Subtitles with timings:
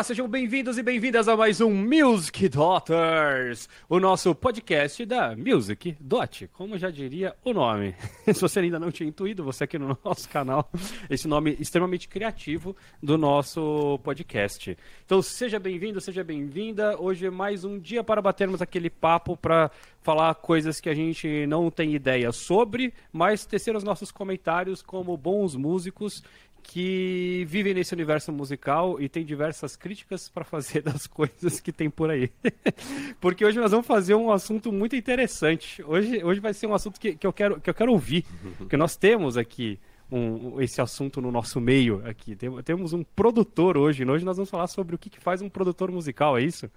[0.00, 5.94] Olá, sejam bem-vindos e bem-vindas a mais um Music Daughters, o nosso podcast da Music
[6.00, 7.94] Dot, como já diria o nome.
[8.24, 10.70] Se você ainda não tinha intuído, você aqui no nosso canal,
[11.10, 14.74] esse nome extremamente criativo do nosso podcast.
[15.04, 16.98] Então, seja bem-vindo, seja bem-vinda.
[16.98, 21.46] Hoje é mais um dia para batermos aquele papo para falar coisas que a gente
[21.46, 26.22] não tem ideia sobre, mas tecer os nossos comentários como bons músicos
[26.62, 31.90] que vivem nesse universo musical e tem diversas críticas para fazer das coisas que tem
[31.90, 32.30] por aí.
[33.20, 35.82] Porque hoje nós vamos fazer um assunto muito interessante.
[35.82, 38.24] Hoje, hoje vai ser um assunto que, que, eu, quero, que eu quero ouvir.
[38.58, 39.78] Porque nós temos aqui
[40.10, 42.36] um, esse assunto no nosso meio aqui.
[42.36, 44.04] Tem, temos um produtor hoje.
[44.04, 46.70] Hoje nós vamos falar sobre o que, que faz um produtor musical, é isso?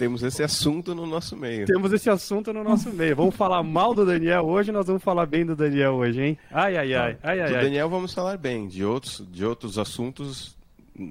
[0.00, 1.66] Temos esse assunto no nosso meio.
[1.66, 3.14] Temos esse assunto no nosso meio.
[3.14, 6.38] Vamos falar mal do Daniel hoje, nós vamos falar bem do Daniel hoje, hein?
[6.50, 7.18] Ai, ai, ai.
[7.22, 8.66] ai, ai, do Daniel vamos falar bem.
[8.66, 10.56] De outros, de outros assuntos,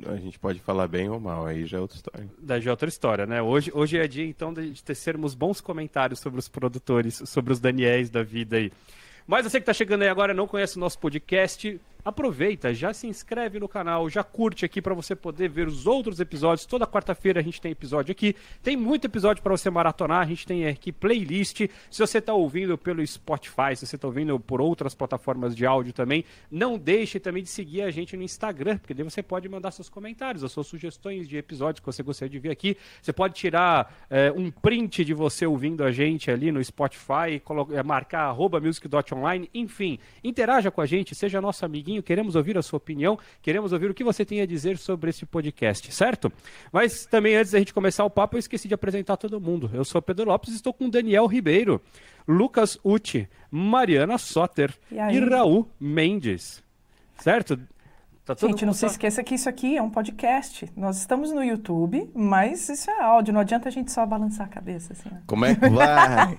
[0.07, 2.27] a gente pode falar bem ou mal, aí já é outra história.
[2.39, 3.39] Da já é outra história, né?
[3.43, 8.09] Hoje, hoje é dia, então, de tecermos bons comentários sobre os produtores, sobre os Daniels
[8.09, 8.71] da vida aí.
[9.27, 13.07] Mas você que está chegando aí agora não conhece o nosso podcast, aproveita, já se
[13.07, 16.65] inscreve no canal, já curte aqui para você poder ver os outros episódios.
[16.65, 18.35] Toda quarta-feira a gente tem episódio aqui.
[18.63, 20.21] Tem muito episódio para você maratonar.
[20.21, 21.67] A gente tem aqui playlist.
[21.89, 25.93] Se você está ouvindo pelo Spotify, se você está ouvindo por outras plataformas de áudio
[25.93, 29.71] também, não deixe também de seguir a gente no Instagram, porque daí você pode mandar
[29.71, 32.77] seus comentários, as suas sugestões de episódios que você gostaria de ver aqui.
[33.01, 37.83] Você pode tirar é, um print de você ouvindo a gente ali no Spotify, colocar,
[37.83, 42.77] marcar arroba music.online, enfim, interaja com a gente, seja nosso amiguinho queremos ouvir a sua
[42.77, 46.31] opinião, queremos ouvir o que você tem a dizer sobre esse podcast, certo?
[46.71, 49.69] Mas também antes da gente começar o papo, eu esqueci de apresentar todo mundo.
[49.73, 51.81] Eu sou Pedro Lopes e estou com Daniel Ribeiro,
[52.27, 56.63] Lucas Uti, Mariana Soter e, e Raul Mendes,
[57.17, 57.59] certo?
[58.35, 60.71] Tá Gente, não se esqueça que isso aqui é um podcast.
[60.77, 63.33] Nós estamos no YouTube, mas isso é áudio.
[63.33, 65.09] Não adianta a gente só balançar a cabeça assim.
[65.25, 66.37] Como é que vai?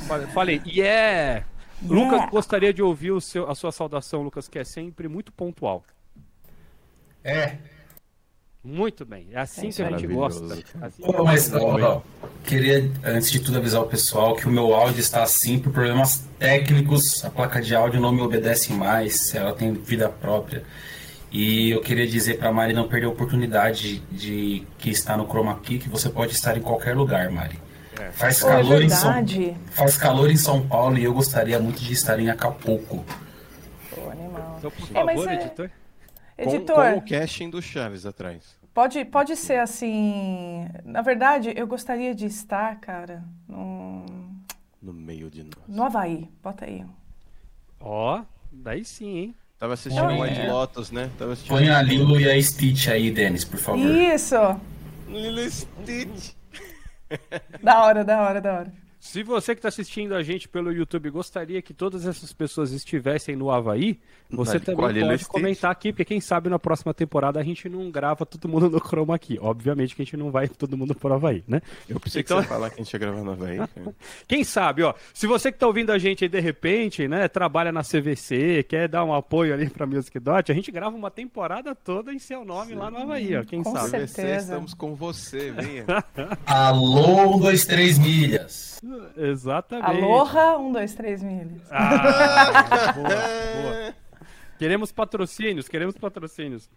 [0.32, 1.44] Falei, yeah!
[1.84, 2.12] Yeah.
[2.12, 5.84] Lucas, gostaria de ouvir o seu, a sua saudação, Lucas, que é sempre muito pontual.
[7.22, 7.56] É.
[8.62, 10.54] Muito bem, é assim é que a gente gosta.
[10.80, 12.00] Assim Pô, mas, ó, ó,
[12.44, 16.24] queria, antes de tudo, avisar o pessoal que o meu áudio está assim por problemas
[16.38, 17.22] técnicos.
[17.26, 20.64] A placa de áudio não me obedece mais, ela tem vida própria.
[21.30, 25.14] E eu queria dizer para a Mari não perder a oportunidade de, de que está
[25.14, 27.58] no Chroma Key, que você pode estar em qualquer lugar, Mari.
[28.04, 28.12] É.
[28.12, 29.12] Faz, Pô, calor é em São,
[29.70, 33.04] faz calor em São Paulo e eu gostaria muito de estar em Acapulco.
[33.94, 34.56] Pô, animal.
[34.58, 35.70] Então, por favor, é, editor.
[36.36, 36.74] Editor.
[36.76, 38.56] Com, com o casting do Chaves atrás.
[38.74, 40.66] Pode, pode ser assim.
[40.84, 44.04] Na verdade, eu gostaria de estar, cara, no.
[44.82, 45.54] No meio de nós.
[45.66, 46.28] No Havaí.
[46.42, 46.84] Bota aí.
[47.80, 49.34] Ó, oh, daí sim, hein?
[49.58, 51.10] Tava assistindo o White Lotus, né?
[51.16, 53.78] Tava assistindo Põe a Lilo e a Stitch aí, Denis, por favor.
[53.78, 54.36] Isso!
[55.08, 56.34] Lilo e Stitch
[57.62, 58.83] da hora, da hora, da hora.
[59.04, 63.36] Se você que está assistindo a gente pelo YouTube gostaria que todas essas pessoas estivessem
[63.36, 64.00] no Havaí,
[64.30, 68.24] você também pode comentar aqui, porque quem sabe na próxima temporada a gente não grava
[68.24, 69.38] todo mundo no Chroma aqui.
[69.40, 71.60] Obviamente que a gente não vai todo mundo pro Havaí, né?
[71.86, 72.38] Eu pensei então...
[72.38, 73.58] que você ia falar que a gente ia gravar no Havaí.
[74.26, 74.94] quem sabe, ó.
[75.12, 78.88] Se você que está ouvindo a gente aí de repente, né, trabalha na CVC, quer
[78.88, 82.42] dar um apoio ali pra Music Dot, a gente grava uma temporada toda em seu
[82.42, 82.78] nome Sim.
[82.78, 83.44] lá no Havaí, ó.
[83.44, 83.90] Quem com sabe?
[83.90, 84.22] Certeza.
[84.22, 85.84] CVC, estamos com você, venha.
[86.46, 88.80] Alô, dois, três milhas.
[89.16, 90.02] Exatamente.
[90.04, 91.62] Aloha, um, dois, três milhas.
[91.70, 93.94] Ah, boa, boa.
[94.64, 96.70] Queremos patrocínios, queremos patrocínios.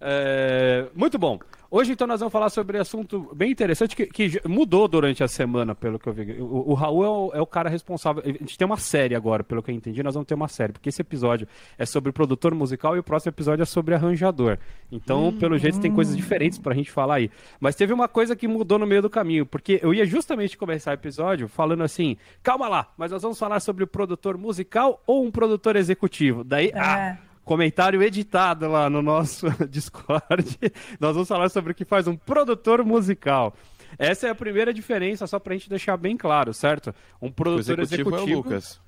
[0.00, 1.38] É, muito bom.
[1.70, 5.28] Hoje, então, nós vamos falar sobre um assunto bem interessante que, que mudou durante a
[5.28, 6.40] semana, pelo que eu vi.
[6.40, 8.22] O, o Raul é o, é o, cara responsável.
[8.24, 10.72] A gente tem uma série agora, pelo que eu entendi, nós vamos ter uma série,
[10.72, 11.46] porque esse episódio
[11.76, 14.56] é sobre produtor musical e o próximo episódio é sobre arranjador.
[14.90, 15.80] Então, hum, pelo jeito, hum.
[15.82, 17.30] tem coisas diferentes pra gente falar aí.
[17.60, 20.92] Mas teve uma coisa que mudou no meio do caminho, porque eu ia justamente começar
[20.92, 25.26] o episódio falando assim: calma lá, mas nós vamos falar sobre o produtor musical ou
[25.26, 26.42] um produtor executivo.
[26.42, 26.78] Daí, é.
[26.78, 30.58] ah, comentário editado lá no nosso Discord.
[30.98, 33.54] Nós vamos falar sobre o que faz um produtor musical.
[33.98, 36.94] Essa é a primeira diferença, só pra gente deixar bem claro, certo?
[37.20, 38.80] Um produtor o executivo, executivo é o Lucas.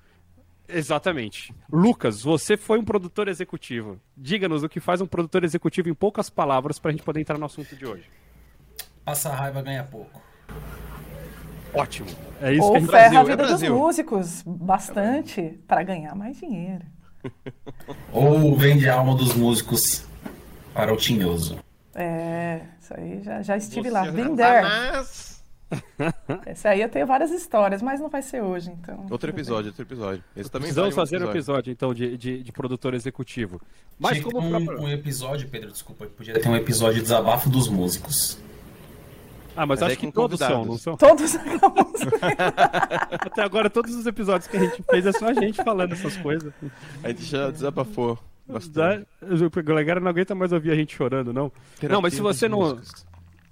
[0.68, 1.54] Exatamente.
[1.70, 4.00] Lucas, você foi um produtor executivo.
[4.16, 7.46] Diga-nos o que faz um produtor executivo em poucas palavras pra gente poder entrar no
[7.46, 8.10] assunto de hoje.
[9.04, 10.20] Passa raiva, ganha pouco.
[11.72, 12.08] Ótimo.
[12.40, 16.14] É isso Ou que a gente ferra a vida é dos músicos bastante para ganhar
[16.14, 16.84] mais dinheiro.
[18.12, 20.04] Ou vende a alma dos músicos
[20.72, 21.58] para o tinhoso.
[21.94, 24.04] É, isso aí já, já estive Você lá.
[24.04, 25.06] There.
[26.46, 29.06] Esse aí eu tenho várias histórias, mas não vai ser hoje, então.
[29.10, 30.22] Outro episódio, outro episódio.
[30.36, 33.60] Esse também Precisamos fazer um episódio, então, de, de, de, produtor executivo.
[33.98, 34.80] Mas como um, próprio...
[34.80, 38.38] um episódio, Pedro, desculpa, podia ter um episódio de desabafo dos músicos.
[39.56, 40.96] Ah, mas, mas acho que todos são, não são?
[40.96, 41.34] Todos
[43.20, 46.16] Até agora, todos os episódios que a gente fez é só a gente falando essas
[46.18, 46.52] coisas.
[47.02, 48.18] A gente já desabafou.
[48.48, 49.06] Bastante.
[49.22, 51.50] A galera não aguenta mais ouvir a gente chorando, não.
[51.80, 52.58] Terapia não, mas se você não.
[52.58, 53.05] Músicos.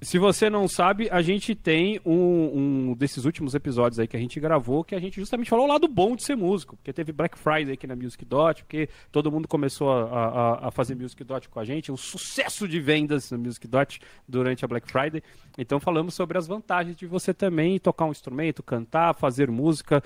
[0.04, 4.20] Se você não sabe, a gente tem um, um, desses últimos episódios aí que a
[4.20, 6.76] gente gravou, que a gente justamente falou o lado bom de ser músico.
[6.76, 10.70] Porque teve Black Friday aqui na Music Dot, porque todo mundo começou a, a, a
[10.70, 13.98] fazer Music Dot com a gente, um sucesso de vendas na Music Dot
[14.28, 15.22] durante a Black Friday.
[15.56, 20.02] Então falamos sobre as vantagens de você também tocar um instrumento, cantar, fazer música.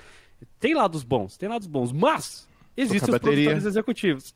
[0.61, 2.47] Tem lados bons, tem lados bons, mas
[2.77, 4.33] existem os produtores executivos.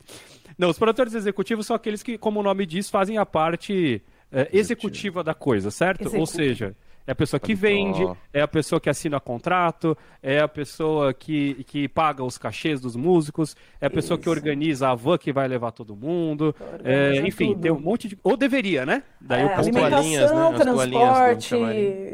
[0.57, 4.03] Não, os produtores executivos são aqueles que, como o nome diz, fazem a parte
[4.33, 6.13] é, executiva da coisa, certo?
[6.17, 6.75] Ou seja,
[7.05, 8.01] é a pessoa que vende,
[8.33, 12.95] é a pessoa que assina contrato, é a pessoa que, que paga os cachês dos
[12.95, 14.23] músicos, é a pessoa Isso.
[14.23, 16.55] que organiza a van que vai levar todo mundo.
[16.83, 17.61] É, enfim, tudo.
[17.61, 18.17] tem um monte de.
[18.23, 19.03] Ou deveria, né?
[19.19, 20.59] Daí é, alimentação, né?
[20.59, 21.55] transporte,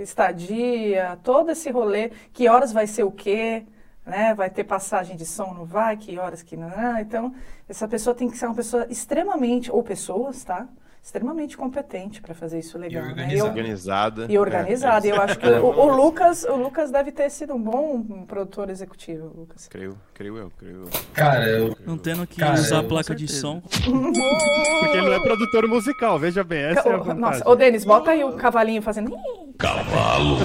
[0.01, 2.11] estadia, todo esse rolê.
[2.33, 3.63] Que horas vai ser o quê?
[4.03, 4.33] Né?
[4.33, 5.97] Vai ter passagem de som, não vai?
[5.97, 6.97] Que horas que não?
[6.99, 7.31] Então,
[7.67, 9.71] essa pessoa tem que ser uma pessoa extremamente.
[9.71, 10.67] Ou pessoas, tá?
[11.01, 13.03] Extremamente competente para fazer isso legal.
[13.03, 13.35] E organizada.
[13.35, 13.43] Né?
[13.43, 14.27] organizada.
[14.29, 15.07] E organizada.
[15.07, 15.13] É, é.
[15.13, 19.31] Eu acho que o, o, Lucas, o Lucas deve ter sido um bom produtor executivo,
[19.35, 19.67] Lucas.
[19.67, 20.89] Creio, creio eu, creio eu.
[21.13, 21.75] Cara, eu...
[21.85, 23.61] Não tendo que Cara, usar a placa de som.
[23.71, 27.19] Porque ele não é produtor musical, veja bem, essa é a vantagem.
[27.19, 29.15] Nossa, ô Denis, bota aí o cavalinho fazendo...
[29.57, 30.37] Cavalo!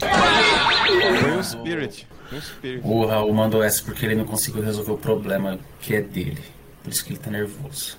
[1.21, 2.09] Foi o Spirit.
[2.29, 2.87] Foi o Spirit.
[2.87, 6.43] O Raul mandou essa porque ele não conseguiu resolver o problema que é dele.
[6.83, 7.99] Por isso que ele tá nervoso.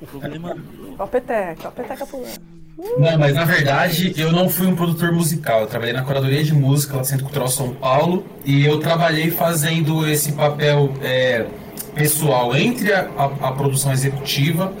[0.00, 0.56] O problema.
[0.98, 2.54] Ó, peteca, ó, peteca pulando.
[2.76, 5.60] Não, mas na verdade eu não fui um produtor musical.
[5.60, 9.30] Eu trabalhei na curadoria de música lá do Centro Cultural São Paulo e eu trabalhei
[9.30, 11.46] fazendo esse papel é,
[11.94, 14.72] pessoal entre a, a, a, produção executiva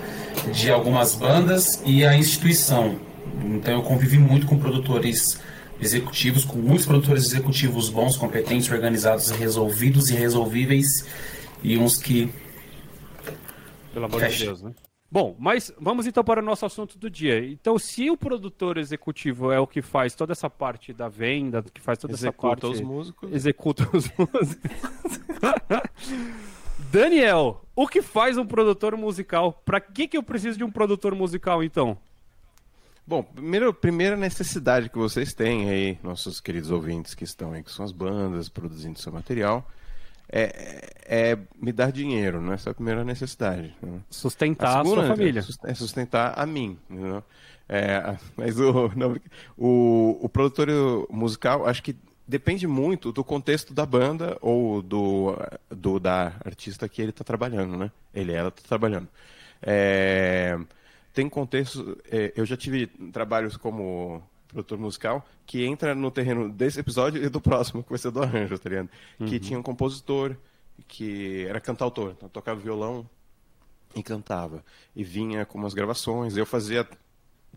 [0.52, 2.96] de algumas bandas e a instituição.
[3.44, 5.40] Então eu convivi muito com produtores
[5.80, 11.04] executivos, com muitos produtores executivos bons, competentes, organizados, resolvidos e resolvíveis
[11.62, 12.30] e uns que
[13.94, 14.36] pelo amor Fecha.
[14.36, 14.74] de Deus, né?
[15.10, 17.46] Bom, mas vamos então para o nosso assunto do dia.
[17.46, 21.80] Então, se o produtor executivo é o que faz toda essa parte da venda, que
[21.80, 22.66] faz toda executa essa parte...
[22.66, 23.32] os músicos.
[23.32, 24.70] Executa os músicos.
[26.90, 29.52] Daniel, o que faz um produtor musical?
[29.64, 31.96] Para que, que eu preciso de um produtor musical, então?
[33.06, 37.70] Bom, primeiro, primeira necessidade que vocês têm aí, nossos queridos ouvintes que estão aí, que
[37.70, 39.68] são as bandas produzindo seu material,
[40.28, 43.74] é, é, me dar dinheiro, não é essa a primeira necessidade.
[43.82, 44.00] Né?
[44.10, 45.44] Sustentar a, segunda, a, sua família.
[45.64, 46.78] É sustentar a mim.
[47.68, 49.16] É, mas o, não,
[49.56, 50.68] o, o produtor
[51.10, 55.36] musical, acho que depende muito do contexto da banda ou do,
[55.70, 57.90] do da artista que ele está trabalhando, né?
[58.14, 59.08] Ele ela está trabalhando.
[59.62, 60.58] É,
[61.12, 61.98] tem contexto.
[62.10, 64.22] É, eu já tive trabalhos como
[64.54, 68.22] produtor musical, que entra no terreno desse episódio e do próximo, que vai ser do
[68.22, 68.88] arranjo, tá ligado?
[69.18, 69.26] Uhum.
[69.26, 70.36] Que tinha um compositor,
[70.88, 73.08] que era cantautor, então tocava violão
[73.94, 74.64] e cantava.
[74.94, 76.88] E vinha com umas gravações, eu fazia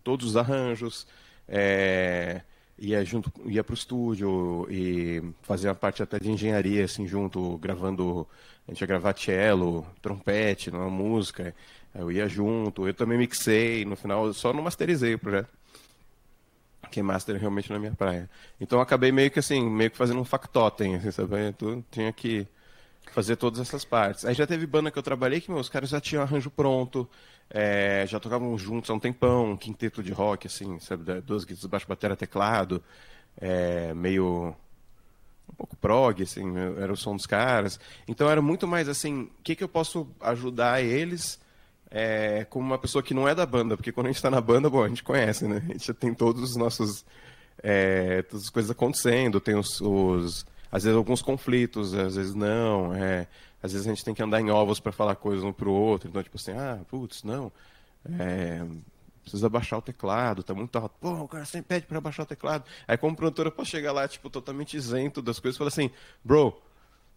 [0.03, 1.07] todos os arranjos,
[1.47, 2.41] é,
[2.77, 8.27] ia junto, ia pro estúdio e fazia parte até de engenharia, assim, junto, gravando,
[8.67, 11.53] a gente ia gravar cello, trompete, numa música,
[11.93, 15.49] eu ia junto, eu também mixei, no final só não masterizei o projeto
[16.87, 18.29] que master realmente na minha praia.
[18.59, 21.53] Então eu acabei meio que assim, meio que fazendo um factotem, assim, sabe?
[21.59, 22.47] Eu tinha que
[23.11, 24.25] fazer todas essas partes.
[24.25, 27.09] Aí já teve banda que eu trabalhei que meus caras já tinham arranjo pronto,
[27.49, 31.21] é, já tocavam juntos há um tempão, um quinteto de rock, assim, sabe?
[31.21, 32.83] Duas guitarras baixo, bateria, teclado,
[33.39, 34.55] é, meio
[35.49, 36.45] um pouco prog, assim,
[36.81, 37.79] era o som dos caras.
[38.07, 41.39] Então era muito mais assim, o que, que eu posso ajudar eles
[41.89, 44.41] é, como uma pessoa que não é da banda, porque quando a gente está na
[44.41, 45.63] banda, bom, a gente conhece, né?
[45.69, 47.05] A gente já tem todos os nossos.
[47.63, 52.93] É, todas as coisas acontecendo, tem os, os, Às vezes alguns conflitos, às vezes não.
[52.93, 53.27] É,
[53.63, 56.09] às vezes a gente tem que andar em ovos para falar coisas um pro outro.
[56.09, 57.51] Então, tipo assim, ah, putz, não.
[58.19, 58.63] É,
[59.21, 60.95] precisa baixar o teclado, tá muito alto.
[60.99, 62.65] Pô, o cara sempre pede para baixar o teclado.
[62.87, 65.89] Aí, como produtor, eu posso chegar lá, tipo, totalmente isento das coisas e falar assim,
[66.23, 66.61] bro,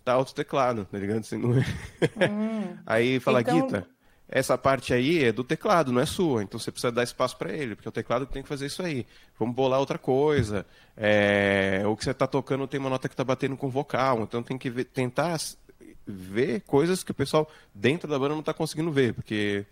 [0.05, 1.21] tá alto o teclado, tá ligado?
[1.21, 1.55] Assim, não...
[1.55, 2.29] É.
[2.31, 2.79] hum.
[2.87, 3.61] Aí fala, então...
[3.61, 4.00] Guita
[4.30, 6.42] essa parte aí é do teclado, não é sua.
[6.42, 9.04] Então você precisa dar espaço para ele, porque o teclado tem que fazer isso aí.
[9.38, 10.64] Vamos bolar outra coisa.
[10.96, 14.42] É, o que você está tocando tem uma nota que está batendo com vocal, então
[14.42, 15.37] tem que ver, tentar
[16.06, 19.66] ver coisas que o pessoal dentro da banda não está conseguindo ver, porque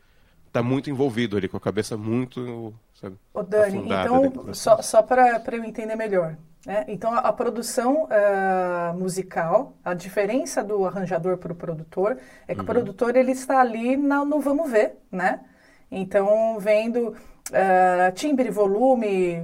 [0.53, 5.41] tá muito envolvido ali, com a cabeça muito, sabe, Ô Dani, então, só, só para
[5.53, 6.37] eu entender melhor,
[6.67, 6.85] né?
[6.89, 12.61] Então, a, a produção uh, musical, a diferença do arranjador para o produtor é que
[12.61, 12.65] uhum.
[12.65, 15.41] o produtor ele está ali na, no vamos ver, né?
[15.91, 17.15] Então, vendo
[17.49, 19.43] uh, timbre, volume,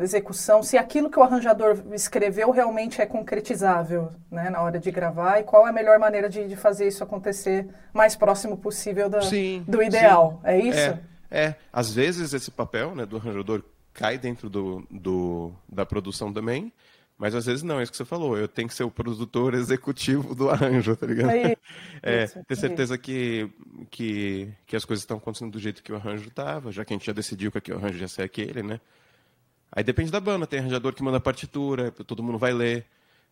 [0.00, 5.40] execução, se aquilo que o arranjador escreveu realmente é concretizável né, na hora de gravar
[5.40, 9.20] e qual é a melhor maneira de, de fazer isso acontecer mais próximo possível da,
[9.20, 10.40] sim, do ideal.
[10.42, 10.48] Sim.
[10.48, 10.78] É isso?
[11.30, 13.62] É, é, às vezes esse papel né, do arranjador
[13.92, 16.72] cai dentro do, do, da produção também,
[17.18, 18.36] mas às vezes não, é isso que você falou.
[18.36, 21.30] Eu tenho que ser o produtor executivo do arranjo, tá ligado?
[21.30, 21.56] É,
[22.02, 23.48] é ter certeza que,
[23.90, 26.96] que, que as coisas estão acontecendo do jeito que o arranjo estava, já que a
[26.96, 28.80] gente já decidiu que o arranjo ia ser aquele, né?
[29.70, 32.86] Aí depende da banda, tem arranjador que manda partitura, todo mundo vai ler.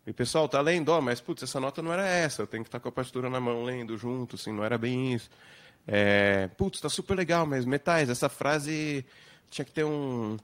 [0.06, 2.62] E o pessoal tá lendo, ó, mas putz, essa nota não era essa, eu tenho
[2.62, 5.28] que estar tá com a partitura na mão lendo junto, assim, não era bem isso.
[5.86, 9.04] É, putz, tá super legal, mas metais, essa frase
[9.50, 10.36] tinha que ter um,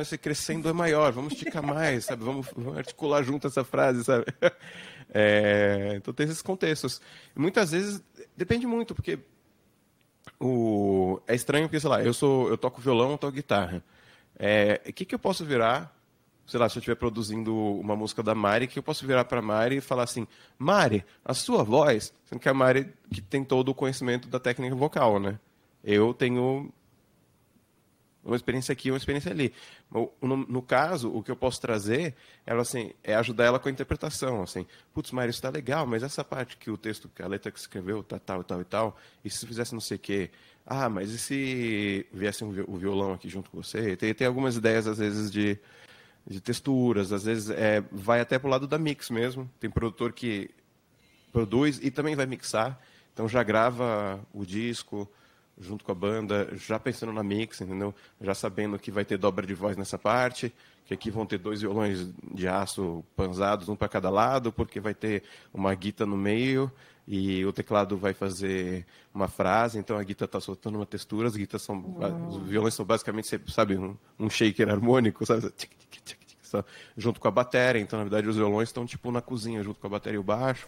[0.00, 2.24] esse crescendo é maior, vamos esticar mais, sabe?
[2.24, 4.26] Vamos, vamos articular junto essa frase, sabe?
[5.14, 6.98] É, então tem esses contextos.
[7.36, 8.02] Muitas vezes
[8.34, 9.18] depende muito, porque
[10.40, 13.84] o, é estranho porque, sei lá, eu sou, eu toco violão, eu toco guitarra.
[14.38, 15.94] É, o que, que eu posso virar?
[16.46, 19.42] Sei lá, se eu estiver produzindo uma música da Mari, que eu posso virar para
[19.42, 20.26] Mari e falar assim:
[20.58, 24.74] Mari, a sua voz, sendo que a Mari que tem todo o conhecimento da técnica
[24.74, 25.38] vocal, né?
[25.84, 26.72] Eu tenho
[28.24, 29.52] uma experiência aqui, uma experiência ali.
[29.90, 32.14] No, no, caso, o que eu posso trazer
[32.46, 34.42] ela, assim, é ajudar ela com a interpretação.
[34.42, 37.50] Assim, putz, Mário, isso está legal, mas essa parte que o texto, que a letra
[37.50, 40.30] que escreveu, tá tal e tal e tal, e se fizesse não sei o quê?
[40.64, 43.96] Ah, mas e se viesse um, o violão aqui junto com você?
[43.96, 45.58] Tem, tem algumas ideias, às vezes, de,
[46.24, 49.50] de texturas, às vezes é, vai até para o lado da mix mesmo.
[49.58, 50.48] Tem produtor que
[51.32, 52.78] produz e também vai mixar,
[53.12, 55.10] então já grava o disco
[55.58, 57.94] junto com a banda, já pensando na mix, entendeu?
[58.20, 60.52] Já sabendo que vai ter dobra de voz nessa parte,
[60.84, 64.94] que aqui vão ter dois violões de aço panzados, um para cada lado, porque vai
[64.94, 66.70] ter uma guita no meio
[67.06, 71.36] e o teclado vai fazer uma frase, então a guita está soltando uma textura, as
[71.36, 71.96] guitas são,
[72.28, 75.52] os violões são basicamente, sabe, um, um shaker harmônico, sabe?
[76.96, 79.86] junto com a bateria, então na verdade os violões estão tipo na cozinha junto com
[79.86, 80.66] a bateria e o baixo.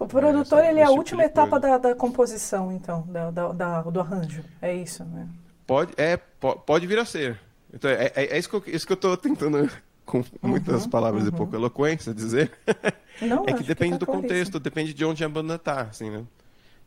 [0.00, 3.82] O produtor, é, ele é a tipo última etapa da, da, composição, então, da, da,
[3.82, 4.42] do arranjo.
[4.62, 5.28] É isso, né?
[5.66, 7.38] Pode, é, pode vir a ser.
[7.72, 9.70] Então, é, é, é isso que eu isso estou tentando,
[10.06, 11.28] com muitas uhum, palavras uhum.
[11.28, 12.50] e pouca eloquência, dizer.
[13.20, 16.08] Não, é que depende que tá do contexto, depende de onde a banda está, assim,
[16.08, 16.24] né?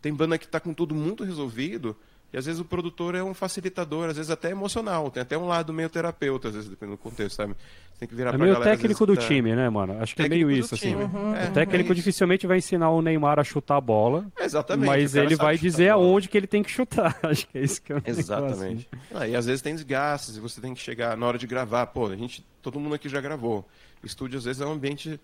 [0.01, 1.96] Tem banda que está com tudo muito resolvido,
[2.34, 5.46] e às vezes o produtor é um facilitador, às vezes até emocional, tem até um
[5.46, 7.54] lado meio terapeuta, às vezes, dependendo do contexto, sabe?
[7.54, 9.22] Você tem que virar é meio galera, técnico do tá...
[9.22, 10.02] time, né, mano?
[10.02, 10.96] Acho que é meio isso, assim.
[10.96, 14.25] Uhum, é, o técnico é dificilmente vai ensinar o Neymar a chutar a bola.
[14.40, 14.88] Exatamente.
[14.88, 17.16] Mas ele vai dizer aonde que ele tem que chutar.
[17.22, 18.90] Acho que é isso que eu Exatamente.
[19.13, 21.86] Ah, e às vezes tem desgastes, e você tem que chegar na hora de gravar.
[21.86, 23.63] Pô, a gente, todo mundo aqui já gravou.
[24.04, 25.22] Estúdio, às vezes, é um ambiente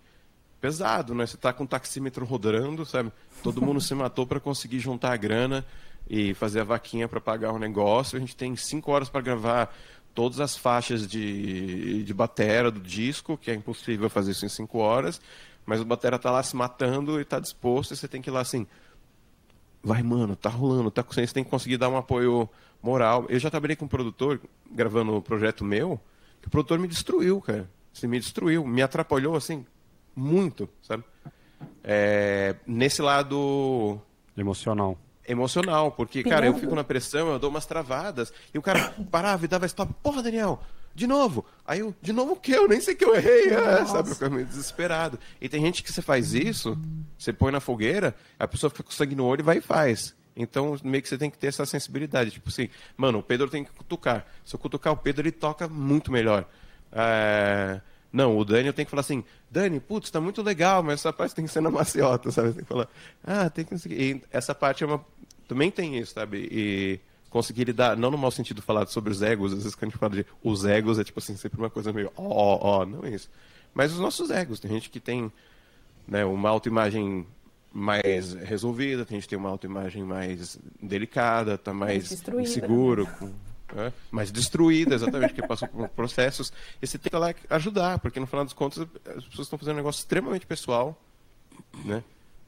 [0.60, 1.26] pesado, né?
[1.26, 3.10] Você tá com o taxímetro rodando, sabe?
[3.42, 5.66] Todo mundo se matou para conseguir juntar a grana
[6.10, 8.16] e fazer a vaquinha para pagar o negócio.
[8.16, 9.72] A gente tem cinco horas para gravar
[10.12, 14.78] todas as faixas de, de batera do disco, que é impossível fazer isso em cinco
[14.78, 15.20] horas,
[15.64, 18.32] mas o batera tá lá se matando e tá disposto, e você tem que ir
[18.32, 18.66] lá assim,
[19.80, 22.50] vai mano, tá rolando, tá você tem que conseguir dar um apoio
[22.82, 23.26] moral.
[23.28, 26.00] Eu já trabalhei com um produtor, gravando um projeto meu,
[26.42, 27.70] que o produtor me destruiu, cara.
[27.94, 29.64] Assim, me destruiu, me atrapalhou, assim,
[30.16, 31.04] muito, sabe?
[31.84, 34.00] É, nesse lado...
[34.36, 34.98] Emocional
[35.30, 39.44] emocional, porque, cara, eu fico na pressão, eu dou umas travadas, e o cara parava
[39.44, 40.60] e dava stop, porra, Daniel,
[40.94, 41.44] de novo.
[41.66, 42.52] Aí eu, de novo o quê?
[42.52, 44.10] Eu nem sei que eu errei, é, sabe?
[44.10, 45.18] Eu fico meio desesperado.
[45.40, 46.76] E tem gente que você faz isso,
[47.16, 50.14] você põe na fogueira, a pessoa fica com sangue no olho e vai e faz.
[50.34, 52.30] Então, meio que você tem que ter essa sensibilidade.
[52.30, 54.26] Tipo assim, mano, o Pedro tem que cutucar.
[54.44, 56.46] Se eu cutucar o Pedro, ele toca muito melhor.
[56.92, 57.80] É...
[58.12, 61.12] Não, o Dani eu tenho que falar assim, Dani, putz, tá muito legal, mas essa
[61.12, 62.52] parte tem que ser na maciota, sabe?
[62.52, 62.88] Tem que falar,
[63.24, 63.74] ah, tem que...
[63.88, 65.04] E essa parte é uma...
[65.46, 66.48] também tem isso, sabe?
[66.50, 67.00] E
[67.30, 69.98] conseguir lidar, não no mau sentido falar sobre os egos, às vezes quando a gente
[69.98, 72.86] fala de os egos, é tipo assim, sempre uma coisa meio, ó, oh, ó, oh,
[72.86, 73.30] não é isso.
[73.72, 75.32] Mas os nossos egos, tem gente que tem
[76.06, 77.24] né, uma autoimagem
[77.72, 83.14] mais resolvida, tem gente que tem uma autoimagem mais delicada, tá mais inseguro, né?
[83.18, 83.32] com
[83.72, 83.92] né?
[84.10, 86.52] mas destruída, exatamente, porque passou por processos.
[86.80, 89.74] E você tem que lá ajudar, porque no final das contas as pessoas estão fazendo
[89.74, 91.00] um negócio extremamente pessoal,
[91.84, 92.02] né?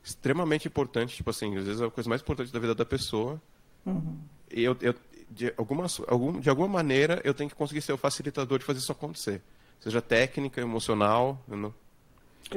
[0.04, 3.40] extremamente importante, tipo assim, às vezes é a coisa mais importante da vida da pessoa.
[3.86, 4.18] Uhum.
[4.50, 4.94] E eu, eu
[5.30, 8.80] de, alguma, algum, de alguma maneira, eu tenho que conseguir ser o facilitador de fazer
[8.80, 9.40] isso acontecer.
[9.80, 11.42] Seja técnica, emocional.
[11.48, 11.74] Não...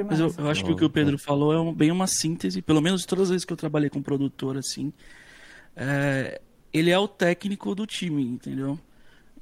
[0.07, 2.61] Mas eu, eu, acho que o que o Pedro falou é um, bem uma síntese,
[2.61, 4.91] pelo menos todas as vezes que eu trabalhei com produtor, assim,
[5.75, 6.41] é,
[6.75, 8.77] ele é o técnico do time, entendeu?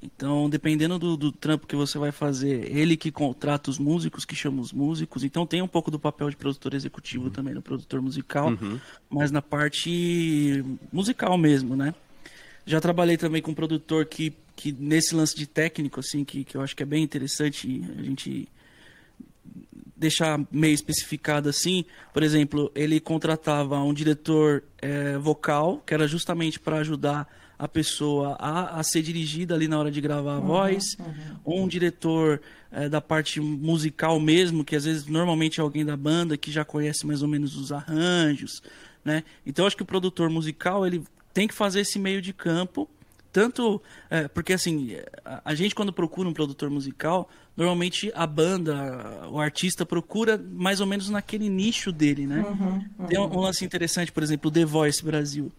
[0.00, 4.36] Então, dependendo do, do, trampo que você vai fazer, ele que contrata os músicos, que
[4.36, 5.24] chama os músicos.
[5.24, 7.30] Então, tem um pouco do papel de produtor executivo uhum.
[7.30, 8.78] também, no produtor musical, uhum.
[9.10, 10.62] mas na parte
[10.92, 11.92] musical mesmo, né?
[12.64, 16.56] Já trabalhei também com um produtor que, que nesse lance de técnico, assim, que, que
[16.56, 18.46] eu acho que é bem interessante a gente
[19.96, 21.84] deixar meio especificado assim.
[22.12, 28.36] Por exemplo, ele contratava um diretor é, vocal, que era justamente para ajudar a pessoa
[28.38, 30.84] a, a, ser dirigida ali na hora de gravar a uhum, voz,
[31.46, 31.62] uhum.
[31.64, 36.36] um diretor é, da parte musical mesmo, que às vezes normalmente é alguém da banda
[36.36, 38.60] que já conhece mais ou menos os arranjos,
[39.04, 39.22] né?
[39.46, 42.88] Então acho que o produtor musical ele tem que fazer esse meio de campo,
[43.34, 49.28] tanto é, porque assim a, a, gente quando procura um produtor musical, normalmente a banda,
[49.28, 52.44] o artista procura mais ou menos naquele nicho dele, né?
[52.48, 55.50] Uhum, Tem um, um lance interessante, por exemplo, o The Voice Brasil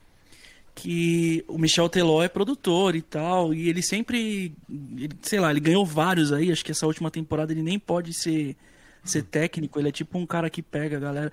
[0.73, 5.61] que o Michel Teló é produtor e tal, e ele sempre, ele, sei lá, ele
[5.61, 8.57] ganhou vários aí, acho que essa última temporada ele nem pode ser,
[9.01, 11.31] ser técnico, ele é tipo um cara que pega a galera,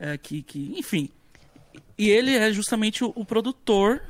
[0.00, 1.08] é, que, que, enfim.
[1.96, 4.02] E ele é justamente o, o produtor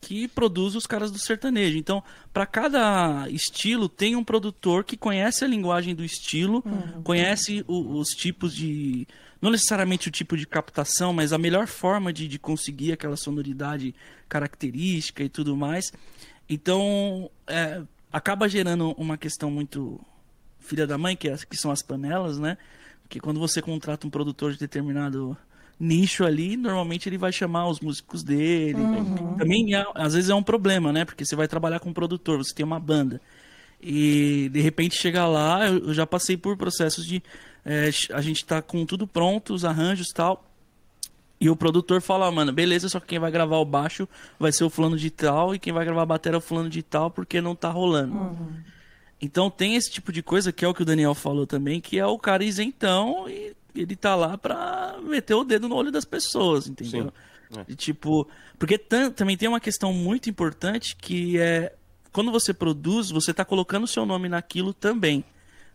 [0.00, 1.76] que produz os caras do sertanejo.
[1.78, 7.02] Então, para cada estilo, tem um produtor que conhece a linguagem do estilo, uhum.
[7.02, 9.06] conhece o, os tipos de
[9.40, 13.94] não necessariamente o tipo de captação, mas a melhor forma de, de conseguir aquela sonoridade
[14.28, 15.92] característica e tudo mais.
[16.48, 20.00] Então, é, acaba gerando uma questão muito
[20.58, 22.56] filha da mãe, que, é, que são as panelas, né?
[23.02, 25.36] Porque quando você contrata um produtor de determinado
[25.78, 28.80] nicho ali, normalmente ele vai chamar os músicos dele.
[28.80, 29.36] Uhum.
[29.36, 31.04] Também, é, às vezes, é um problema, né?
[31.04, 33.20] Porque você vai trabalhar com um produtor, você tem uma banda.
[33.80, 37.22] E de repente chega lá, eu já passei por processos de
[37.64, 40.44] é, a gente tá com tudo pronto, os arranjos e tal.
[41.38, 44.64] E o produtor fala, mano, beleza, só que quem vai gravar o baixo vai ser
[44.64, 47.10] o fulano de tal e quem vai gravar a bateria é o fulano de tal
[47.10, 48.14] porque não tá rolando.
[48.14, 48.56] Uhum.
[49.20, 51.98] Então tem esse tipo de coisa que é o que o Daniel falou também, que
[51.98, 56.04] é o cara isentão e ele tá lá pra meter o dedo no olho das
[56.04, 57.12] pessoas, entendeu?
[57.50, 57.58] Sim.
[57.58, 57.64] É.
[57.68, 61.72] E, tipo, porque também tem uma questão muito importante que é
[62.12, 65.22] quando você produz, você tá colocando o seu nome naquilo também.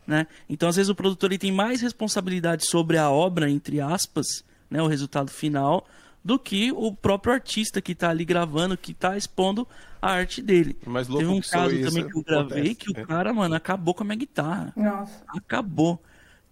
[0.04, 0.26] Né?
[0.48, 4.82] Então, às vezes, o produtor ele tem mais responsabilidade sobre a obra, entre aspas, né,
[4.82, 5.86] o resultado final,
[6.24, 9.66] do que o próprio artista que está ali gravando, que está expondo
[10.00, 10.76] a arte dele.
[10.84, 14.02] Mas Teve um caso também que eu gravei acontece, que o cara, mano, acabou com
[14.02, 14.72] a minha guitarra.
[14.74, 15.22] Nossa.
[15.28, 16.02] Acabou.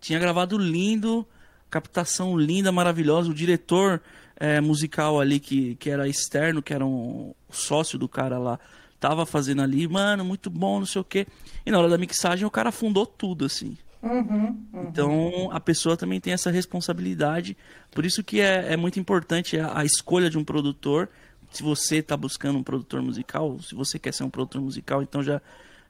[0.00, 1.26] Tinha gravado lindo,
[1.70, 3.30] captação linda, maravilhosa.
[3.30, 4.02] O diretor
[4.36, 8.58] é, musical ali, que, que era externo, que era um sócio do cara lá,
[8.98, 11.26] tava fazendo ali, mano, muito bom, não sei o quê.
[11.64, 13.76] E na hora da mixagem o cara afundou tudo, assim.
[14.02, 14.86] Uhum, uhum.
[14.88, 17.56] Então a pessoa também tem essa responsabilidade.
[17.90, 21.08] Por isso que é, é muito importante a, a, escolha de um produtor.
[21.50, 25.22] Se você está buscando um produtor musical, se você quer ser um produtor musical, então
[25.22, 25.42] já,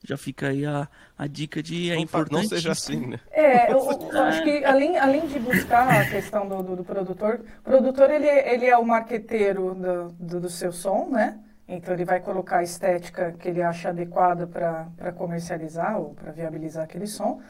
[0.03, 2.43] já fica aí a, a dica de é não, importante.
[2.43, 3.21] Não seja assim, né?
[3.31, 7.41] É, eu, eu, acho que além, além de buscar a questão do, do, do produtor,
[7.61, 11.39] o produtor ele, ele é o marqueteiro do, do, do seu som, né?
[11.69, 16.85] Então ele vai colocar a estética que ele acha adequada para comercializar ou para viabilizar
[16.85, 17.41] aquele som.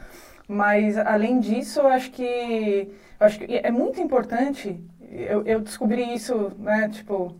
[0.47, 4.79] Mas além disso, eu acho que, eu acho que é muito importante.
[5.09, 6.89] Eu, eu descobri isso, né?
[6.89, 7.35] Tipo,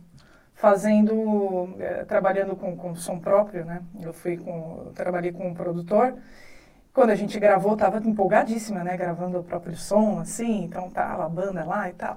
[0.62, 3.82] fazendo, é, trabalhando com, com som próprio, né?
[4.00, 6.14] Eu fui com, trabalhei com um produtor.
[6.94, 8.96] Quando a gente gravou, tava empolgadíssima, né?
[8.96, 10.62] Gravando o próprio som, assim.
[10.62, 12.16] Então tava a banda lá e tal.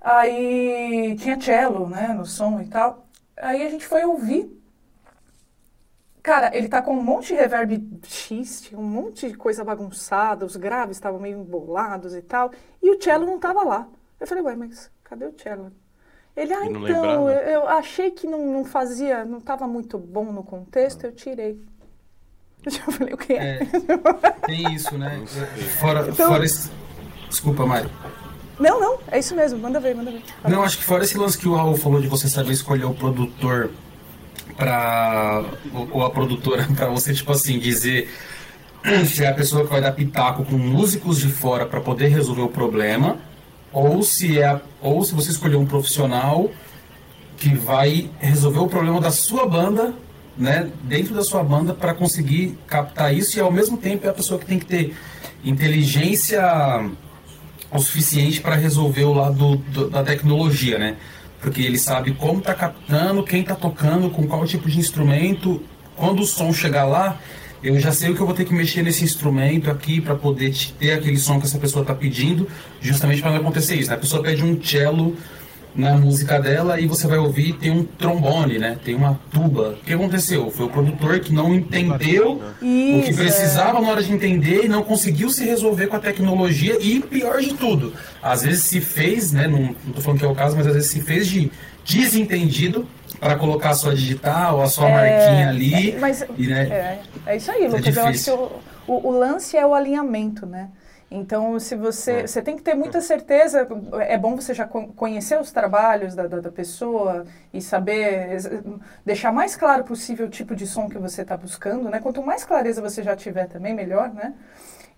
[0.00, 2.08] Aí tinha cello, né?
[2.08, 3.06] No som e tal.
[3.36, 4.50] Aí a gente foi ouvir.
[6.24, 10.56] Cara, ele tá com um monte de reverb X, um monte de coisa bagunçada, os
[10.56, 12.50] graves estavam meio embolados e tal,
[12.82, 13.86] e o cello não tava lá.
[14.18, 15.70] Eu falei, ué, mas cadê o cello?
[16.36, 20.42] Ele, ah, então, eu, eu, achei que não, não fazia, não estava muito bom no
[20.42, 21.60] contexto, eu tirei.
[22.64, 23.60] Eu falei, o que é?
[23.62, 25.22] é tem isso, né?
[25.78, 26.70] Fora, então, fora esse...
[27.28, 27.90] Desculpa, Mário.
[28.58, 30.22] Não, não, é isso mesmo, manda ver, manda ver.
[30.48, 32.94] Não, acho que fora esse lance que o Raul falou de você saber escolher o
[32.94, 33.70] produtor
[34.56, 35.44] para
[35.90, 38.08] ou a produtora para você tipo assim dizer
[39.06, 42.42] se é a pessoa que vai dar pitaco com músicos de fora para poder resolver
[42.42, 43.18] o problema
[43.74, 46.50] ou se é ou se você escolher um profissional
[47.36, 49.92] que vai resolver o problema da sua banda
[50.38, 54.14] né dentro da sua banda para conseguir captar isso e ao mesmo tempo é a
[54.14, 54.96] pessoa que tem que ter
[55.44, 56.40] inteligência
[57.74, 60.96] o suficiente para resolver o lado do, da tecnologia, né?
[61.40, 65.62] Porque ele sabe como está captando, quem está tocando, com qual tipo de instrumento.
[65.96, 67.18] Quando o som chegar lá,
[67.64, 70.54] eu já sei o que eu vou ter que mexer nesse instrumento aqui para poder
[70.78, 72.46] ter aquele som que essa pessoa está pedindo,
[72.78, 73.88] justamente para não acontecer isso.
[73.88, 73.96] Né?
[73.96, 75.16] A pessoa pede um cello
[75.74, 78.78] na música dela e você vai ouvir tem um trombone, né?
[78.84, 79.70] Tem uma tuba.
[79.70, 80.50] O que aconteceu?
[80.50, 83.80] Foi o produtor que não entendeu Isso, o que precisava é.
[83.80, 87.54] na hora de entender e não conseguiu se resolver com a tecnologia e pior de
[87.54, 89.48] tudo, às vezes se fez, né?
[89.48, 91.50] Não, não tô falando que é o caso, mas às vezes se fez de
[91.84, 92.86] desentendido
[93.18, 95.92] para colocar a sua digital, a sua é, marquinha ali.
[95.92, 97.96] É, mas, e, né, é, é isso aí, Lucas.
[97.96, 98.50] eu acho que o,
[98.86, 100.70] o, o lance é o alinhamento, né?
[101.10, 102.26] Então, se você, é.
[102.26, 103.68] você tem que ter muita certeza,
[104.00, 108.38] é bom você já conhecer os trabalhos da, da, da pessoa e saber,
[109.04, 112.00] deixar mais claro possível o tipo de som que você está buscando, né?
[112.00, 114.34] Quanto mais clareza você já tiver também, melhor, né?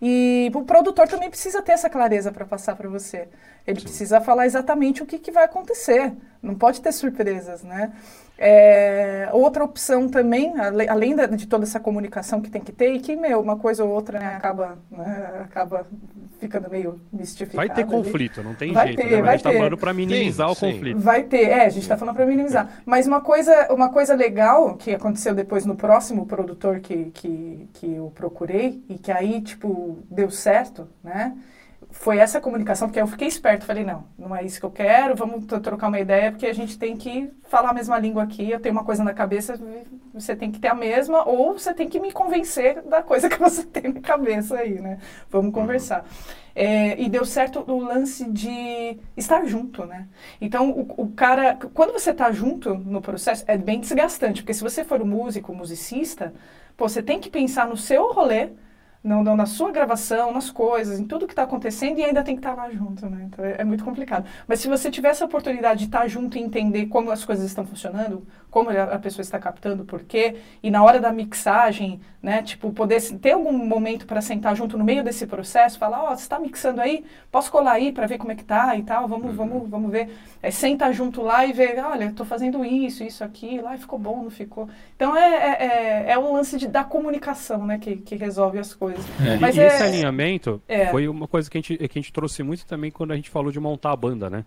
[0.00, 3.28] E o produtor também precisa ter essa clareza para passar para você.
[3.66, 3.86] Ele Sim.
[3.86, 6.12] precisa falar exatamente o que, que vai acontecer.
[6.42, 7.92] Não pode ter surpresas, né?
[8.38, 10.52] É, outra opção também,
[10.88, 13.90] além de toda essa comunicação que tem que ter, e que, meu, uma coisa ou
[13.90, 15.86] outra né, acaba, né, acaba
[16.38, 17.56] ficando meio mistificado.
[17.56, 19.02] Vai ter conflito, não tem vai jeito.
[19.02, 19.20] Ter, né?
[19.22, 20.72] Mas a gente está falando para minimizar sim, o sim.
[20.72, 21.00] conflito.
[21.00, 22.82] Vai ter, é, a gente está falando para minimizar.
[22.84, 27.94] Mas uma coisa, uma coisa legal que aconteceu depois no próximo produtor que, que, que
[27.94, 31.34] eu procurei, e que aí, tipo, deu certo, né?
[31.98, 35.16] Foi essa comunicação, porque eu fiquei esperto, falei, não, não é isso que eu quero,
[35.16, 38.60] vamos trocar uma ideia, porque a gente tem que falar a mesma língua aqui, eu
[38.60, 39.58] tenho uma coisa na cabeça,
[40.12, 43.38] você tem que ter a mesma, ou você tem que me convencer da coisa que
[43.38, 44.98] você tem na cabeça aí, né?
[45.30, 46.04] Vamos conversar.
[46.54, 50.06] É, e deu certo o lance de estar junto, né?
[50.40, 54.62] Então, o, o cara, quando você está junto no processo, é bem desgastante, porque se
[54.62, 56.32] você for um músico, musicista,
[56.76, 58.50] pô, você tem que pensar no seu rolê,
[59.06, 62.34] não, não, na sua gravação, nas coisas, em tudo que está acontecendo e ainda tem
[62.34, 63.24] que estar tá lá junto, né?
[63.26, 64.28] Então é, é, muito complicado.
[64.48, 67.46] Mas se você tiver essa oportunidade de estar tá junto e entender como as coisas
[67.46, 72.42] estão funcionando, como a pessoa está captando, por quê, e na hora da mixagem, né,
[72.42, 76.16] tipo, poder ter algum momento para sentar junto no meio desse processo, falar, ó, oh,
[76.16, 77.04] você está mixando aí?
[77.30, 79.06] Posso colar aí para ver como é que tá e tal?
[79.06, 79.36] Vamos, uhum.
[79.36, 80.08] vamos, vamos ver.
[80.42, 84.22] É, senta junto lá e ver, olha, estou fazendo isso, isso aqui, lá ficou bom,
[84.22, 84.70] não ficou.
[84.96, 88.72] Então é, é, é, é um lance de, da comunicação, né, que, que resolve as
[88.72, 89.04] coisas.
[89.20, 89.36] É.
[89.36, 90.86] Mas e, é, esse alinhamento é.
[90.86, 93.28] foi uma coisa que a, gente, que a gente trouxe muito também quando a gente
[93.28, 94.46] falou de montar a banda, né?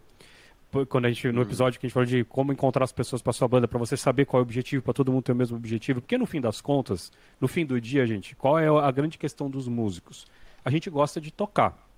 [0.88, 1.41] Quando a gente no uhum.
[1.41, 3.97] episódio que a gente falou de como encontrar as pessoas para sua banda, para você
[3.97, 6.39] saber qual é o objetivo, para todo mundo ter o mesmo objetivo, porque no fim
[6.39, 10.27] das contas, no fim do dia, gente, qual é a grande questão dos músicos?
[10.63, 11.89] A gente gosta de tocar.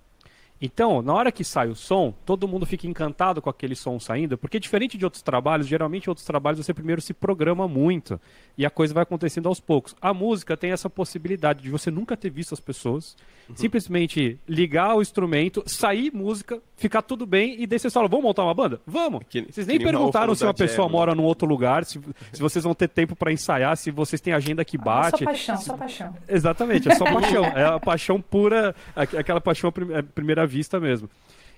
[0.64, 4.38] Então, na hora que sai o som, todo mundo fica encantado com aquele som saindo,
[4.38, 8.20] porque diferente de outros trabalhos, geralmente em outros trabalhos você primeiro se programa muito
[8.56, 9.96] e a coisa vai acontecendo aos poucos.
[10.00, 13.16] A música tem essa possibilidade de você nunca ter visto as pessoas,
[13.48, 13.56] uhum.
[13.56, 18.42] simplesmente ligar o instrumento, sair música, ficar tudo bem e daí vocês falam, vamos montar
[18.42, 18.80] uma banda?
[18.86, 19.22] Vamos!
[19.28, 22.00] Que, vocês nem perguntaram se uma pessoa jam, mora num outro lugar, se,
[22.32, 25.16] se vocês vão ter tempo para ensaiar, se vocês têm agenda que bate.
[25.16, 26.16] É só paixão, só paixão.
[26.28, 27.44] Exatamente, é só paixão.
[27.44, 31.08] É a paixão pura, aquela paixão à primeira vista mesmo.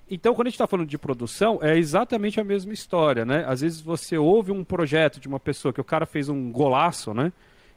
[0.09, 3.43] Então, quando a gente está falando de produção, é exatamente a mesma história, né?
[3.47, 7.13] Às vezes você ouve um projeto de uma pessoa que o cara fez um golaço,
[7.13, 7.33] né?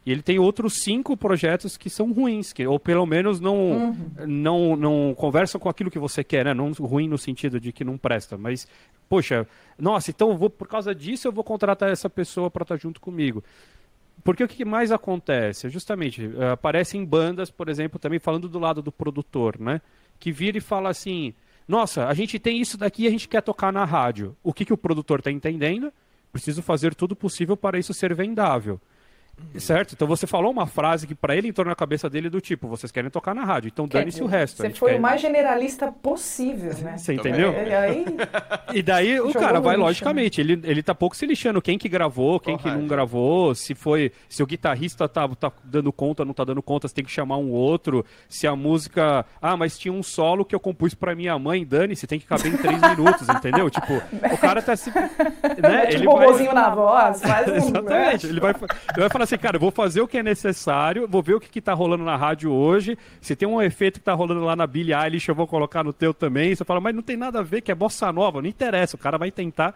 [0.08, 4.10] E ele tem outros cinco projetos que são ruins, que, ou pelo menos não, uhum.
[4.26, 6.54] não, não conversam com aquilo que você quer, né?
[6.54, 8.66] Não ruim no sentido de que não presta, mas,
[9.06, 9.46] poxa,
[9.78, 13.02] nossa, então vou, por causa disso eu vou contratar essa pessoa para estar tá junto
[13.02, 13.44] comigo.
[14.24, 15.68] Porque o que mais acontece?
[15.68, 19.80] Justamente, uh, aparecem bandas, por exemplo, também falando do lado do produtor, né?
[20.18, 21.34] que vira e fala assim:
[21.66, 24.36] nossa, a gente tem isso daqui e a gente quer tocar na rádio.
[24.42, 25.92] O que, que o produtor está entendendo?
[26.32, 28.80] Preciso fazer tudo possível para isso ser vendável.
[29.56, 29.92] Certo?
[29.92, 32.92] Então você falou uma frase que para ele entrou na cabeça dele do tipo, vocês
[32.92, 34.58] querem tocar na rádio, então dane-se o resto.
[34.58, 34.98] Você foi quer...
[34.98, 36.98] o mais generalista possível, né?
[36.98, 37.52] Você entendeu?
[37.52, 38.04] É, aí...
[38.74, 40.52] E daí o cara vai, lixo, logicamente, né?
[40.52, 44.12] ele, ele tá pouco se lixando quem que gravou, quem que não gravou, se foi,
[44.28, 47.38] se o guitarrista tá, tá dando conta, não tá dando conta, você tem que chamar
[47.38, 51.38] um outro, se a música, ah, mas tinha um solo que eu compus para minha
[51.38, 53.70] mãe, dane-se, tem que caber em três minutos, entendeu?
[53.70, 53.94] Tipo,
[54.32, 54.90] o cara tá se...
[54.90, 55.86] Né?
[55.90, 56.54] tipo, ele vai...
[56.54, 57.56] na voz, faz um...
[57.56, 61.06] Exatamente, ele vai, ele vai falar assim, cara, eu vou fazer o que é necessário,
[61.06, 62.96] vou ver o que, que tá rolando na rádio hoje.
[63.20, 65.92] Se tem um efeito que tá rolando lá na Billie Eilish, eu vou colocar no
[65.92, 66.54] teu também.
[66.54, 68.98] Você fala, mas não tem nada a ver, que é bossa nova, não interessa, o
[68.98, 69.74] cara vai tentar.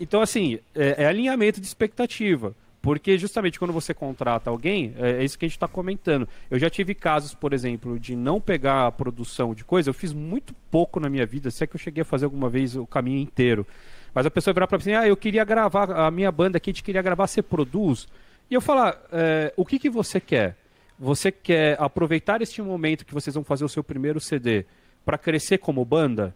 [0.00, 2.54] Então, assim, é, é alinhamento de expectativa.
[2.80, 6.28] Porque justamente quando você contrata alguém, é, é isso que a gente está comentando.
[6.48, 9.90] Eu já tive casos, por exemplo, de não pegar a produção de coisa.
[9.90, 12.48] Eu fiz muito pouco na minha vida, se é que eu cheguei a fazer alguma
[12.48, 13.66] vez o caminho inteiro.
[14.14, 16.70] Mas a pessoa virar para mim assim, ah, eu queria gravar, a minha banda aqui,
[16.70, 18.06] a gente queria gravar, você produz?
[18.50, 20.56] E eu falar, é, o que, que você quer?
[20.98, 24.64] Você quer aproveitar este momento que vocês vão fazer o seu primeiro CD
[25.04, 26.34] para crescer como banda?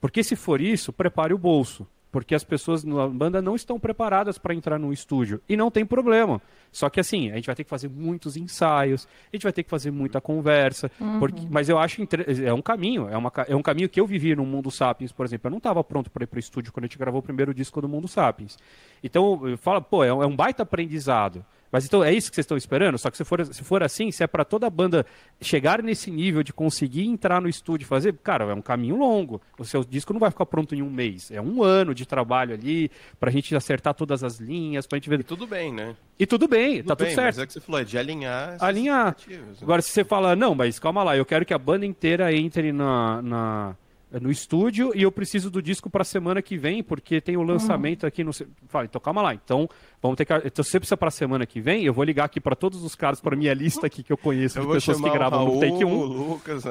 [0.00, 1.86] Porque se for isso, prepare o bolso.
[2.16, 5.38] Porque as pessoas na banda não estão preparadas para entrar no estúdio.
[5.46, 6.40] E não tem problema.
[6.72, 9.62] Só que assim, a gente vai ter que fazer muitos ensaios, a gente vai ter
[9.62, 11.18] que fazer muita conversa, uhum.
[11.18, 12.00] porque, mas eu acho
[12.42, 15.26] é um caminho, é, uma, é um caminho que eu vivi no Mundo Sapiens, por
[15.26, 15.48] exemplo.
[15.48, 17.52] Eu não estava pronto para ir para o estúdio quando a gente gravou o primeiro
[17.52, 18.56] disco do Mundo Sapiens.
[19.04, 21.44] Então, eu falo, pô, é um, é um baita aprendizado.
[21.70, 22.98] Mas então é isso que vocês estão esperando?
[22.98, 25.04] Só que se for, se for assim, se é para toda a banda
[25.40, 29.40] chegar nesse nível de conseguir entrar no estúdio e fazer, cara, é um caminho longo.
[29.58, 31.30] O seu disco não vai ficar pronto em um mês.
[31.30, 35.20] É um ano de trabalho ali pra gente acertar todas as linhas, pra gente ver.
[35.20, 35.96] E tudo bem, né?
[36.18, 37.36] E tudo bem, tudo tá bem, tudo certo.
[37.36, 38.56] Mas é que você falou, é de alinhar.
[38.60, 39.16] Alinhar.
[39.28, 39.38] Né?
[39.60, 42.72] Agora, se você fala, não, mas calma lá, eu quero que a banda inteira entre
[42.72, 43.76] na, na
[44.20, 48.04] no estúdio e eu preciso do disco para semana que vem, porque tem o lançamento
[48.04, 48.08] uhum.
[48.08, 48.32] aqui no.
[48.68, 49.34] Fala, então calma lá.
[49.34, 49.68] Então,
[50.06, 50.34] vamos ter que.
[50.46, 52.94] Então, se você precisa para semana que vem, eu vou ligar aqui para todos os
[52.94, 55.60] caras, para minha lista aqui que eu conheço eu de pessoas que gravam Raul, no
[55.60, 56.04] Take 1.
[56.04, 56.64] Lucas,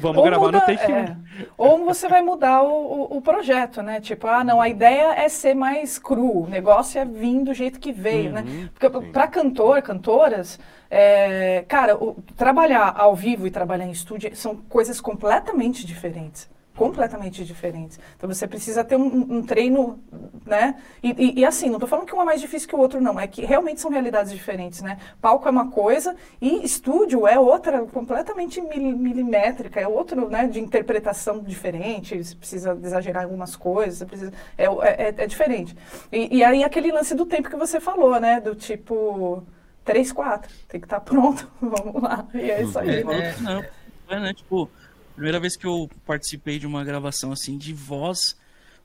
[0.00, 1.16] vamos ou gravar muda, no Take é.
[1.40, 1.44] 1.
[1.56, 4.00] Ou você vai mudar o, o, o, projeto, né?
[4.00, 7.78] Tipo, ah, não, a ideia é ser mais cru, o negócio é vir do jeito
[7.78, 8.40] que veio, né?
[8.42, 8.70] uhum, né?
[8.72, 10.58] Porque para cantor, cantoras.
[10.90, 17.44] É, cara, o, trabalhar ao vivo e trabalhar em estúdio são coisas completamente diferentes completamente
[17.44, 17.98] diferentes.
[18.16, 19.98] Então você precisa ter um, um treino,
[20.44, 20.76] né?
[21.02, 23.00] E, e, e assim, não estou falando que um é mais difícil que o outro,
[23.00, 23.18] não.
[23.18, 24.98] É que realmente são realidades diferentes, né?
[25.20, 30.46] Palco é uma coisa e estúdio é outra, completamente mil, milimétrica, é outro, né?
[30.46, 32.22] De interpretação diferente.
[32.22, 35.74] Você precisa exagerar algumas coisas, você precisa, é, é, é diferente.
[36.12, 38.40] E, e aí aquele lance do tempo que você falou, né?
[38.40, 39.42] Do tipo
[39.82, 42.26] três, quatro, tem que estar tá pronto, vamos lá.
[42.34, 42.96] E é isso aí.
[42.96, 43.64] É, é, não,
[44.08, 44.34] é, né?
[44.34, 44.68] Tipo
[45.16, 48.36] Primeira vez que eu participei de uma gravação assim de voz.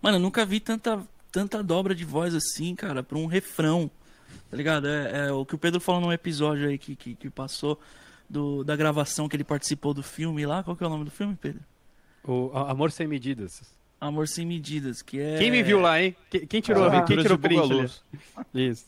[0.02, 3.92] Mano, eu nunca vi tanta, tanta dobra de voz assim, cara, pra um refrão.
[4.50, 4.88] Tá ligado?
[4.88, 7.78] É, é o que o Pedro falou num episódio aí que, que, que, passou
[8.30, 10.64] do, da gravação que ele participou do filme lá.
[10.64, 11.62] Qual que é o nome do filme, Pedro?
[12.24, 13.62] O Amor Sem Medidas.
[14.00, 15.38] Amor Sem Medidas, que é.
[15.38, 16.16] Quem me viu lá, hein?
[16.50, 18.02] Quem, tirou, ah, quem tirou print?
[18.54, 18.86] Isso.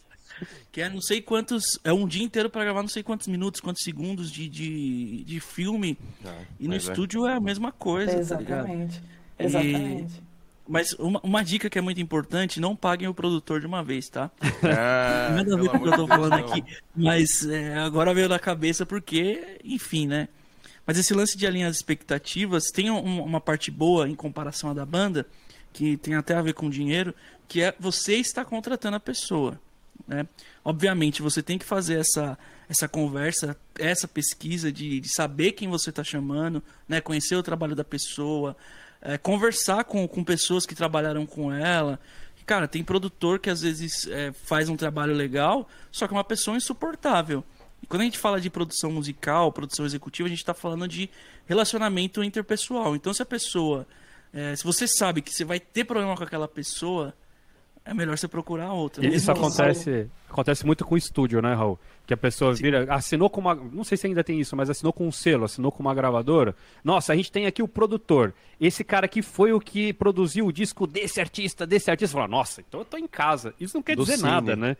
[0.71, 1.63] Que é não sei quantos.
[1.83, 5.39] É um dia inteiro para gravar não sei quantos minutos, quantos segundos de, de, de
[5.39, 5.97] filme.
[6.25, 6.77] Ah, e no é.
[6.77, 7.33] estúdio é.
[7.33, 7.36] é.
[7.36, 8.17] a mesma coisa.
[8.17, 8.99] Exatamente.
[8.99, 10.15] Tá Exatamente.
[10.17, 10.33] E...
[10.67, 14.07] Mas uma, uma, dica que é muito importante, não paguem o produtor de uma vez,
[14.07, 14.31] tá?
[14.63, 16.63] Ah, Nada a ver com o que eu tô falando aqui.
[16.95, 20.29] Mas é, agora veio na cabeça porque, enfim, né?
[20.86, 24.73] Mas esse lance de alinhar as expectativas tem um, uma parte boa em comparação à
[24.73, 25.25] da banda,
[25.71, 27.13] que tem até a ver com dinheiro,
[27.47, 29.59] que é você está contratando a pessoa.
[30.08, 30.27] Né?
[30.63, 35.89] Obviamente, você tem que fazer essa, essa conversa, essa pesquisa de, de saber quem você
[35.89, 37.01] está chamando, né?
[37.01, 38.56] conhecer o trabalho da pessoa,
[39.01, 41.99] é, conversar com, com pessoas que trabalharam com ela.
[42.45, 46.23] Cara, tem produtor que às vezes é, faz um trabalho legal, só que é uma
[46.23, 47.43] pessoa insuportável.
[47.82, 51.10] E quando a gente fala de produção musical, produção executiva, a gente está falando de
[51.45, 52.95] relacionamento interpessoal.
[52.95, 53.86] Então, se a pessoa.
[54.34, 57.13] É, se você sabe que você vai ter problema com aquela pessoa,
[57.86, 59.06] é melhor você procurar outra.
[59.06, 61.80] Isso acontece, acontece muito com o estúdio, né, Raul?
[62.06, 64.91] Que a pessoa vira, assinou com uma, não sei se ainda tem isso, mas assinou
[64.91, 66.56] com um selo, assinou com uma gravadora.
[66.84, 68.34] Nossa, a gente tem aqui o produtor.
[68.60, 72.17] Esse cara aqui foi o que produziu o disco desse artista, desse artista.
[72.17, 73.54] Fala, nossa, então eu tô em casa.
[73.60, 74.30] Isso não quer Do dizer cine.
[74.30, 74.76] nada, né?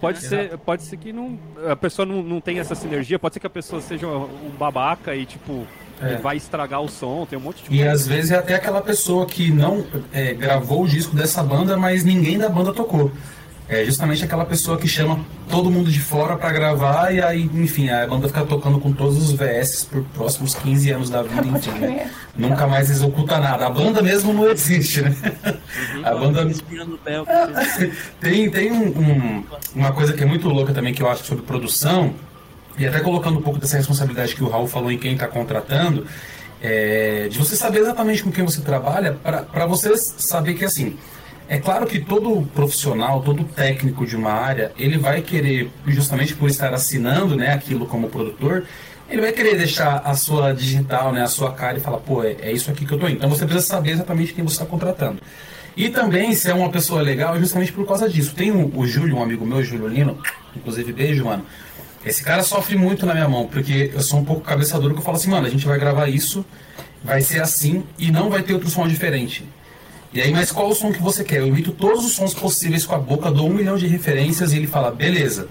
[0.00, 1.38] Pode ser, pode ser que não,
[1.68, 5.16] a pessoa não, não tenha essa sinergia, pode ser que a pessoa seja um babaca
[5.16, 5.66] e tipo
[6.00, 6.16] é.
[6.16, 9.26] vai estragar o som, tem um monte de E às vezes é até aquela pessoa
[9.26, 13.10] que não é, gravou o disco dessa banda, mas ninguém da banda tocou.
[13.68, 17.90] É justamente aquela pessoa que chama todo mundo de fora para gravar e aí, enfim,
[17.90, 21.72] a banda fica tocando com todos os VS por próximos 15 anos da vida, enfim,
[21.72, 22.10] né?
[22.34, 23.66] Nunca mais executa nada.
[23.66, 25.14] A banda mesmo não existe, né?
[25.94, 26.06] Uhum.
[26.06, 26.48] A banda.
[28.22, 31.44] tem tem um, um, uma coisa que é muito louca também que eu acho sobre
[31.44, 32.14] produção,
[32.78, 36.06] e até colocando um pouco dessa responsabilidade que o Raul falou em quem está contratando,
[36.62, 39.18] é, de você saber exatamente com quem você trabalha,
[39.52, 40.96] para você saber que assim.
[41.48, 46.50] É claro que todo profissional, todo técnico de uma área, ele vai querer, justamente por
[46.50, 48.66] estar assinando né, aquilo como produtor,
[49.08, 52.36] ele vai querer deixar a sua digital, né, a sua cara e falar, pô, é,
[52.42, 53.16] é isso aqui que eu tô indo.
[53.16, 55.22] Então você precisa saber exatamente quem você está contratando.
[55.74, 58.34] E também, se é uma pessoa legal, é justamente por causa disso.
[58.34, 60.18] Tem o, o Júlio, um amigo meu, Júlio Lino,
[60.54, 61.46] inclusive beijo, mano.
[62.04, 65.00] Esse cara sofre muito na minha mão, porque eu sou um pouco cabeça dura que
[65.00, 66.44] eu falo assim, mano, a gente vai gravar isso,
[67.02, 69.46] vai ser assim e não vai ter outro som diferente.
[70.12, 71.38] E aí, mas qual o som que você quer?
[71.38, 74.56] Eu imito todos os sons possíveis com a boca, dou um milhão de referências e
[74.56, 75.48] ele fala, beleza.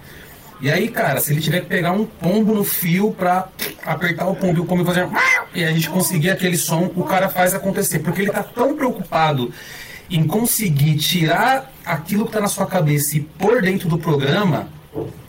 [0.59, 3.47] E aí, cara, se ele tiver que pegar um pombo no fio pra
[3.85, 5.07] apertar o pombo e o pombo fazer.
[5.53, 7.99] E a gente conseguir aquele som, o cara faz acontecer.
[7.99, 9.53] Porque ele tá tão preocupado
[10.09, 14.67] em conseguir tirar aquilo que tá na sua cabeça e pôr dentro do programa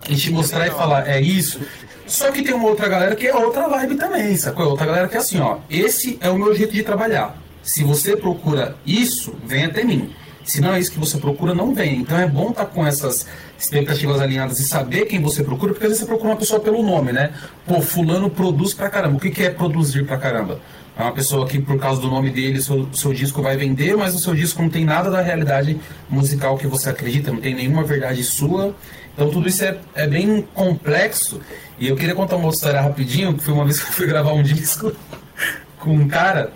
[0.09, 1.61] e te mostrar e falar, é isso.
[2.07, 4.67] Só que tem uma outra galera que é outra vibe também, sacou?
[4.67, 7.37] Outra galera que é assim, ó, esse é o meu jeito de trabalhar.
[7.69, 10.11] Se você procura isso, vem até mim.
[10.43, 11.99] Se não é isso que você procura, não vem.
[11.99, 13.27] Então é bom estar tá com essas
[13.59, 16.83] expectativas alinhadas e saber quem você procura, porque às vezes você procura uma pessoa pelo
[16.83, 17.31] nome, né?
[17.67, 19.19] Pô, fulano produz pra caramba.
[19.19, 20.59] O que, que é produzir pra caramba?
[20.97, 24.15] É uma pessoa que, por causa do nome dele, seu, seu disco vai vender, mas
[24.15, 25.79] o seu disco não tem nada da realidade
[26.09, 28.75] musical que você acredita, não tem nenhuma verdade sua.
[29.13, 31.39] Então tudo isso é, é bem complexo.
[31.79, 34.33] E eu queria contar uma história rapidinho, que foi uma vez que eu fui gravar
[34.33, 34.91] um disco
[35.79, 36.51] com um cara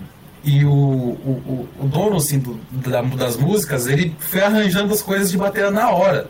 [0.45, 5.31] e o, o, o dono assim, do, da, das músicas, ele foi arranjando as coisas
[5.31, 6.29] de bateria na hora.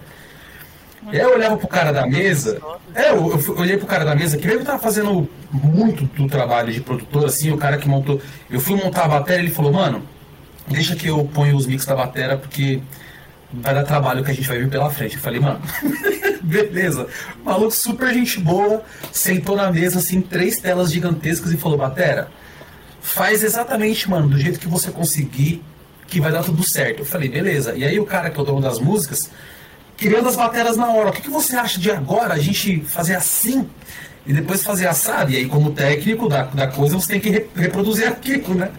[1.10, 2.60] E aí eu olhava pro cara da mesa.
[2.94, 6.72] É, eu, eu olhei pro cara da mesa que ele tava fazendo muito do trabalho
[6.72, 8.20] de produtor, assim, o cara que montou.
[8.50, 10.02] Eu fui montar a bateria ele falou, mano,
[10.68, 12.80] deixa que eu ponho os mix da bateria, porque
[13.52, 15.16] vai dar trabalho que a gente vai vir pela frente.
[15.16, 15.60] Eu falei, mano,
[16.42, 17.08] beleza.
[17.44, 22.28] Maluco super gente boa, sentou na mesa, assim, três telas gigantescas e falou, batera,
[23.02, 25.62] faz exatamente, mano, do jeito que você conseguir,
[26.06, 27.00] que vai dar tudo certo.
[27.00, 27.74] Eu falei, beleza.
[27.74, 29.30] E aí o cara que é o dono das músicas
[29.96, 31.10] criando as baterias na hora.
[31.10, 33.68] O que, que você acha de agora a gente fazer assim
[34.26, 35.30] e depois fazer assado?
[35.30, 38.70] E aí, como técnico da, da coisa, você tem que re reproduzir aquilo, né?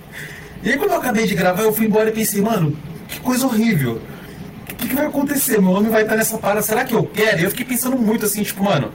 [0.62, 3.46] E aí, quando eu acabei de gravar, eu fui embora e pensei, mano, que coisa
[3.46, 4.02] horrível.
[4.70, 5.62] O que, que vai acontecer?
[5.62, 7.42] Meu nome vai estar nessa parada, será que eu quero?
[7.42, 8.92] E eu fiquei pensando muito assim, tipo, mano,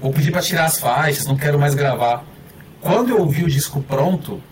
[0.00, 2.24] vou pedir pra tirar as faixas, não quero mais gravar.
[2.80, 4.42] Quando eu ouvi o disco pronto,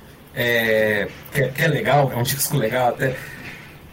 [0.40, 3.14] é, que, é, que é legal, é um disco legal até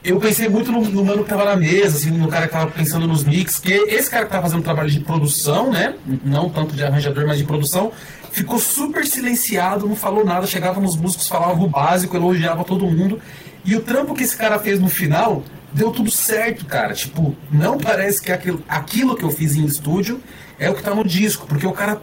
[0.08, 2.72] eu pensei muito no, no, mano que tava na mesa, assim, no cara que tava
[2.72, 5.96] pensando nos mix, que esse cara que tava fazendo trabalho de produção, né?
[6.24, 7.92] Não tanto de arranjador, mas de produção,
[8.32, 13.20] ficou super silenciado, não falou nada, chegava nos músicos, falava o básico, elogiava todo mundo.
[13.66, 16.94] E o trampo que esse cara fez no final deu tudo certo, cara.
[16.94, 20.22] Tipo, não parece que aquilo, aquilo que eu fiz em estúdio
[20.58, 22.02] é o que tá no disco, porque o cara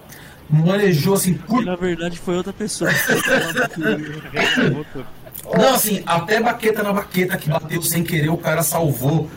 [0.48, 1.34] manejou assim.
[1.34, 1.64] Por...
[1.64, 2.90] na verdade foi outra pessoa.
[5.56, 9.28] Não, assim, até baqueta na baqueta que bateu sem querer, o cara salvou,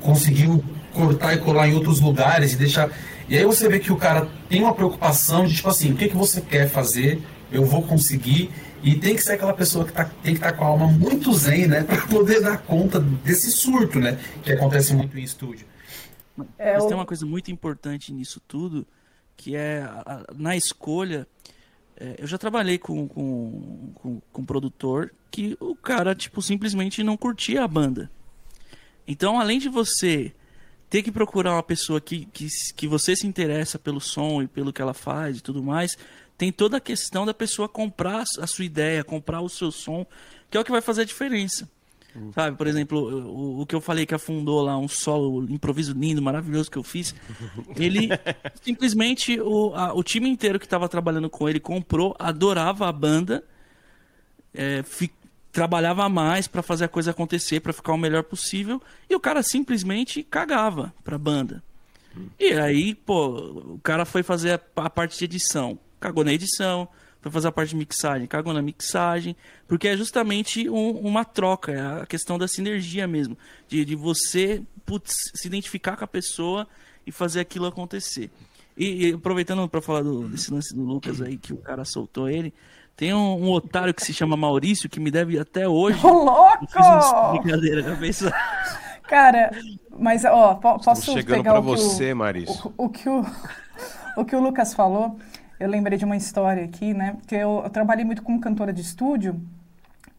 [0.00, 2.90] conseguiu cortar e colar em outros lugares e deixar.
[3.28, 6.08] E aí você vê que o cara tem uma preocupação de tipo assim, o que,
[6.08, 8.50] que você quer fazer, eu vou conseguir.
[8.82, 10.86] E tem que ser aquela pessoa que tá, tem que estar tá com a alma
[10.86, 11.82] muito zen, né?
[11.88, 14.18] Pra poder dar conta desse surto, né?
[14.42, 15.66] Que acontece muito em estúdio.
[16.58, 18.86] É, Mas tem uma coisa muito importante nisso tudo,
[19.36, 19.84] que é
[20.34, 21.26] na escolha
[21.98, 27.02] é, eu já trabalhei com, com, com, com um produtor que o cara, tipo, simplesmente
[27.02, 28.10] não curtia a banda.
[29.08, 30.32] Então, além de você
[30.90, 34.72] ter que procurar uma pessoa que, que, que você se interessa pelo som e pelo
[34.72, 35.96] que ela faz e tudo mais,
[36.36, 40.06] tem toda a questão da pessoa comprar a sua ideia, comprar o seu som,
[40.50, 41.68] que é o que vai fazer a diferença.
[42.34, 46.22] Sabe, por exemplo, o, o, que eu falei que afundou lá, um solo, improviso lindo,
[46.22, 47.14] maravilhoso que eu fiz.
[47.76, 48.08] Ele
[48.62, 53.44] simplesmente, o, a, o time inteiro que estava trabalhando com ele comprou, adorava a banda,
[54.54, 55.10] é, fi,
[55.52, 59.42] trabalhava mais para fazer a coisa acontecer, para ficar o melhor possível, e o cara
[59.42, 61.62] simplesmente cagava pra banda.
[62.38, 66.88] E aí, pô, o cara foi fazer a, a parte de edição, cagou na edição,
[67.26, 69.34] para fazer a parte de mixagem, cagam na mixagem,
[69.66, 73.36] porque é justamente um, uma troca, é a questão da sinergia mesmo,
[73.66, 76.68] de, de você putz, se identificar com a pessoa
[77.04, 78.30] e fazer aquilo acontecer.
[78.76, 82.28] E, e aproveitando para falar do, desse lance do Lucas aí, que o cara soltou
[82.28, 82.54] ele,
[82.96, 85.98] tem um, um, otário que se chama Maurício, que me deve até hoje.
[86.06, 87.40] Ô, louco!
[87.40, 88.32] brincadeira, cabeça.
[89.08, 89.50] Cara,
[89.98, 92.72] mas ó, posso chegando pegar o que você, o, Maurício.
[92.76, 93.26] O, o, que o,
[94.16, 95.18] o que o Lucas falou?
[95.58, 97.16] Eu lembrei de uma história aqui, né?
[97.26, 99.40] Que eu, eu trabalhei muito como cantora de estúdio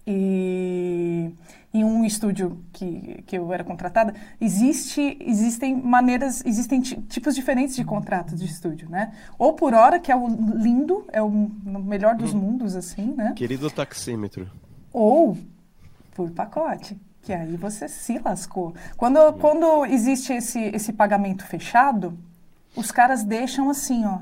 [0.06, 1.34] e
[1.74, 7.84] em um estúdio que, que eu era contratada, existe, existem maneiras, existem tipos diferentes de
[7.84, 9.14] contratos de estúdio, né?
[9.38, 12.40] Ou por hora, que é o lindo, é o melhor dos hum.
[12.40, 13.34] mundos, assim, né?
[13.36, 14.50] Querido taxímetro.
[14.94, 15.38] Ou
[16.16, 18.74] por pacote, que aí você se lascou.
[18.96, 19.34] Quando, hum.
[19.34, 22.18] quando existe esse, esse pagamento fechado,
[22.76, 24.20] os caras deixam assim, ó,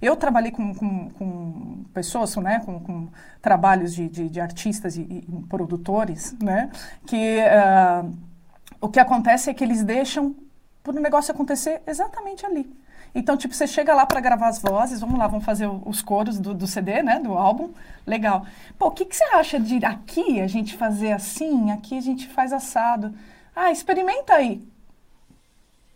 [0.00, 3.08] eu trabalhei com, com, com pessoas, né, com, com
[3.40, 6.70] trabalhos de, de, de artistas e, e, produtores, né,
[7.06, 8.12] que uh,
[8.80, 10.34] o que acontece é que eles deixam
[10.86, 12.70] o negócio acontecer exatamente ali.
[13.14, 16.38] Então, tipo, você chega lá para gravar as vozes, vamos lá, vamos fazer os coros
[16.38, 17.72] do, do CD, né, do álbum,
[18.04, 18.44] legal.
[18.76, 22.26] Pô, o que, que você acha de aqui a gente fazer assim, aqui a gente
[22.28, 23.14] faz assado?
[23.54, 24.66] Ah, experimenta aí.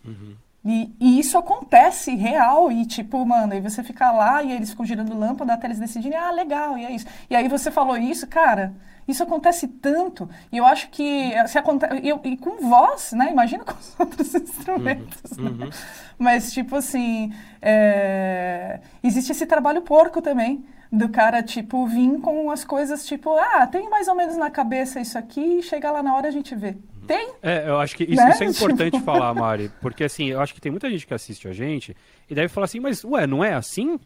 [0.05, 0.35] Uhum.
[0.63, 4.85] E, e, isso acontece real, e tipo, mano, aí você fica lá e eles ficam
[4.85, 7.05] girando lâmpada até eles decidirem, ah, legal, e é isso.
[7.29, 8.73] E aí você falou isso, cara,
[9.07, 13.71] isso acontece tanto, e eu acho que se acontece, e com voz, né, imagina com
[13.71, 15.65] os outros instrumentos, uhum, né?
[15.65, 15.71] uhum.
[16.17, 18.81] Mas, tipo assim, é...
[19.01, 23.89] existe esse trabalho porco também, do cara, tipo, vir com as coisas, tipo, ah, tem
[23.89, 26.75] mais ou menos na cabeça isso aqui, e chega lá na hora a gente vê.
[27.09, 27.33] Tem.
[27.41, 28.29] É, eu acho que isso, né?
[28.29, 31.47] isso é importante falar, Mari, porque assim, eu acho que tem muita gente que assiste
[31.47, 31.97] a gente
[32.29, 33.99] e deve falar assim, mas ué, não é assim?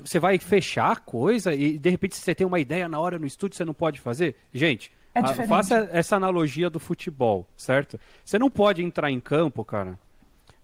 [0.00, 3.26] Você vai fechar a coisa e de repente você tem uma ideia na hora no
[3.26, 4.34] estúdio você não pode fazer?
[4.50, 8.00] Gente, é a, faça essa analogia do futebol, certo?
[8.24, 9.98] Você não pode entrar em campo, cara,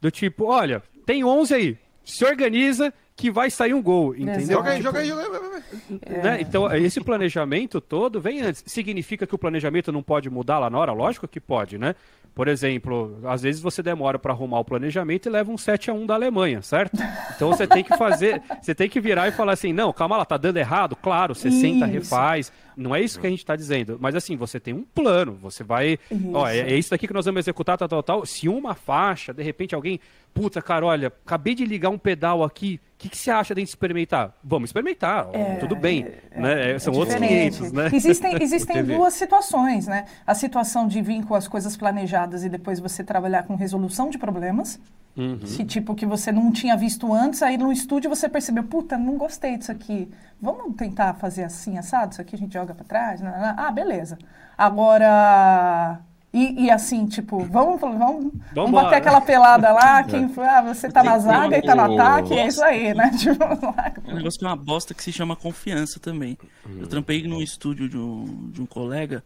[0.01, 4.59] do tipo, olha, tem 11 aí, se organiza que vai sair um gol, entendeu?
[4.59, 6.23] Joga aí, joga aí, joga aí.
[6.23, 6.41] Né?
[6.41, 8.63] Então, esse planejamento todo vem antes.
[8.65, 10.93] Significa que o planejamento não pode mudar lá na hora?
[10.93, 11.97] Lógico que pode, né?
[12.39, 15.93] Por exemplo, às vezes você demora para arrumar o planejamento e leva um 7 a
[15.93, 16.97] 1 da Alemanha, certo?
[17.35, 20.25] Então você tem que fazer, você tem que virar e falar assim: "Não, calma lá,
[20.25, 20.95] tá dando errado".
[20.95, 21.61] Claro, você isso.
[21.61, 22.53] senta, refaz.
[22.79, 25.65] Não é isso que a gente está dizendo, mas assim, você tem um plano, você
[25.65, 26.33] vai, isso.
[26.33, 28.25] ó, é, é, isso daqui que nós vamos executar, tal, tal, tal.
[28.25, 29.99] Se uma faixa, de repente alguém,
[30.33, 33.63] puta, cara, olha, acabei de ligar um pedal aqui, o que, que você acha de
[33.63, 34.33] experimentar?
[34.45, 36.07] Vamos experimentar, é, tudo bem.
[36.31, 36.71] É, né?
[36.73, 37.91] É, são outros 500, né?
[37.93, 40.05] Existem, existem duas situações, né?
[40.25, 44.19] A situação de vir com as coisas planejadas e depois você trabalhar com resolução de
[44.19, 44.81] problemas.
[45.17, 45.41] Uhum.
[45.45, 49.17] Se tipo que você não tinha visto antes, aí no estúdio você percebeu, puta, não
[49.17, 50.09] gostei disso aqui.
[50.41, 52.13] Vamos tentar fazer assim, assado?
[52.13, 53.21] Isso aqui a gente joga para trás?
[53.21, 53.55] Não, não.
[53.57, 54.17] Ah, beleza.
[54.57, 56.01] Agora,
[56.33, 60.49] e, e, assim, tipo, vamos, vamos, vamos bater aquela pelada lá, quem é.
[60.49, 63.11] ah, você tá na zaga e tá no ataque, é isso aí, né?
[63.19, 66.37] Tipo, é um negócio que é uma bosta que se chama confiança também.
[66.69, 69.25] Eu trampei num estúdio de um, de um colega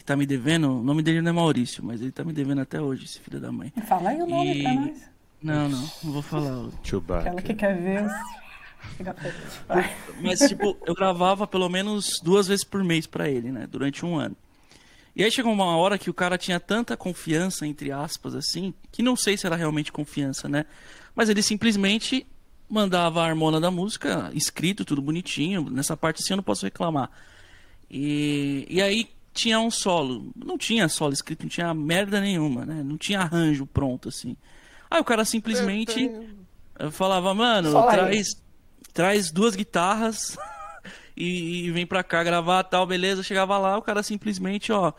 [0.00, 2.62] que tá me devendo, o nome dele não é Maurício, mas ele tá me devendo
[2.62, 3.70] até hoje, esse filho da mãe.
[3.86, 4.62] Fala aí o nome e...
[4.62, 4.98] pra nós.
[5.42, 6.70] Não, não, não vou falar.
[6.82, 7.28] Chewbacca.
[7.28, 8.10] Aquela que quer ver...
[10.22, 13.66] Mas, tipo, eu gravava pelo menos duas vezes por mês para ele, né?
[13.70, 14.34] Durante um ano.
[15.14, 19.02] E aí chegou uma hora que o cara tinha tanta confiança, entre aspas, assim, que
[19.02, 20.64] não sei se era realmente confiança, né?
[21.14, 22.26] Mas ele simplesmente
[22.70, 25.68] mandava a harmona da música, escrito, tudo bonitinho.
[25.68, 27.10] Nessa parte assim eu não posso reclamar.
[27.90, 30.30] E, e aí tinha um solo.
[30.34, 32.82] Não tinha solo escrito, não tinha merda nenhuma, né?
[32.82, 34.36] Não tinha arranjo pronto, assim.
[34.90, 36.10] Aí o cara simplesmente
[36.90, 38.28] falava, mano, traz,
[38.92, 40.36] traz duas guitarras
[41.16, 43.22] e, e vem pra cá gravar tal, beleza.
[43.22, 44.92] Chegava lá, o cara simplesmente, ó,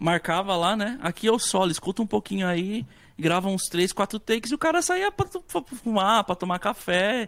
[0.00, 0.98] marcava lá, né?
[1.02, 2.86] Aqui é o solo, escuta um pouquinho aí,
[3.18, 7.26] grava uns três, quatro takes e o cara saía pra, pra fumar, pra tomar café.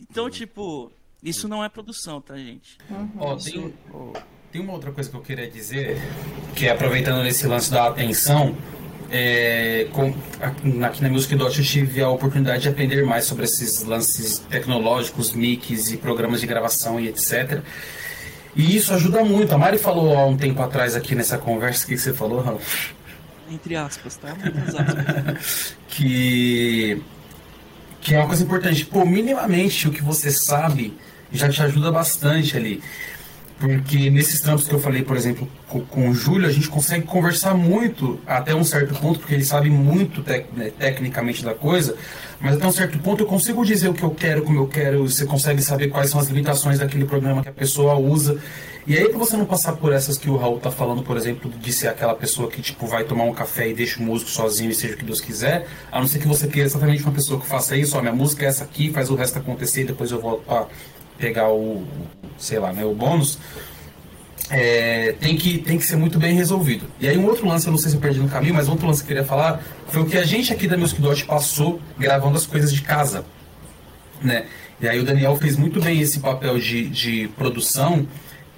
[0.00, 0.90] Então, tipo,
[1.22, 2.78] isso não é produção, tá, gente?
[2.90, 3.10] Uhum.
[3.18, 3.74] Ó, tem,
[4.58, 5.96] tem uma outra coisa que eu queria dizer,
[6.56, 8.56] que é aproveitando esse lance da atenção
[9.08, 10.12] é, com,
[10.82, 15.32] aqui na Music Dot eu tive a oportunidade de aprender mais sobre esses lances tecnológicos,
[15.32, 17.60] mics e programas de gravação e etc.
[18.56, 19.54] E isso ajuda muito.
[19.54, 22.60] A Mari falou há um tempo atrás aqui nessa conversa, o que você falou, Raul?
[23.48, 24.34] Entre aspas, tá?
[24.66, 25.76] aspas.
[25.86, 27.00] que,
[28.00, 28.84] que é uma coisa importante.
[28.84, 30.92] Pô, minimamente o que você sabe
[31.32, 32.82] já te ajuda bastante ali.
[33.58, 37.04] Porque nesses trampos que eu falei, por exemplo, com, com o Júlio, a gente consegue
[37.04, 41.96] conversar muito até um certo ponto, porque ele sabe muito tec, né, tecnicamente da coisa,
[42.40, 45.08] mas até um certo ponto eu consigo dizer o que eu quero, como eu quero,
[45.08, 48.38] você consegue saber quais são as limitações daquele programa que a pessoa usa.
[48.86, 51.50] E aí, para você não passar por essas que o Raul tá falando, por exemplo,
[51.50, 54.70] de ser aquela pessoa que tipo vai tomar um café e deixa o músico sozinho
[54.70, 57.38] e seja o que Deus quiser, a não ser que você queira exatamente uma pessoa
[57.38, 60.10] que faça isso, ó, minha música é essa aqui, faz o resto acontecer e depois
[60.10, 60.68] eu volto para
[61.18, 61.86] pegar o,
[62.38, 63.38] sei lá, né, o bônus,
[64.50, 66.86] é, tem, que, tem que ser muito bem resolvido.
[67.00, 68.86] E aí um outro lance, eu não sei se eu perdi no caminho, mas outro
[68.86, 71.80] lance que eu queria falar foi o que a gente aqui da Music Dot passou
[71.98, 73.24] gravando as coisas de casa,
[74.22, 74.46] né?
[74.80, 78.06] E aí o Daniel fez muito bem esse papel de, de produção,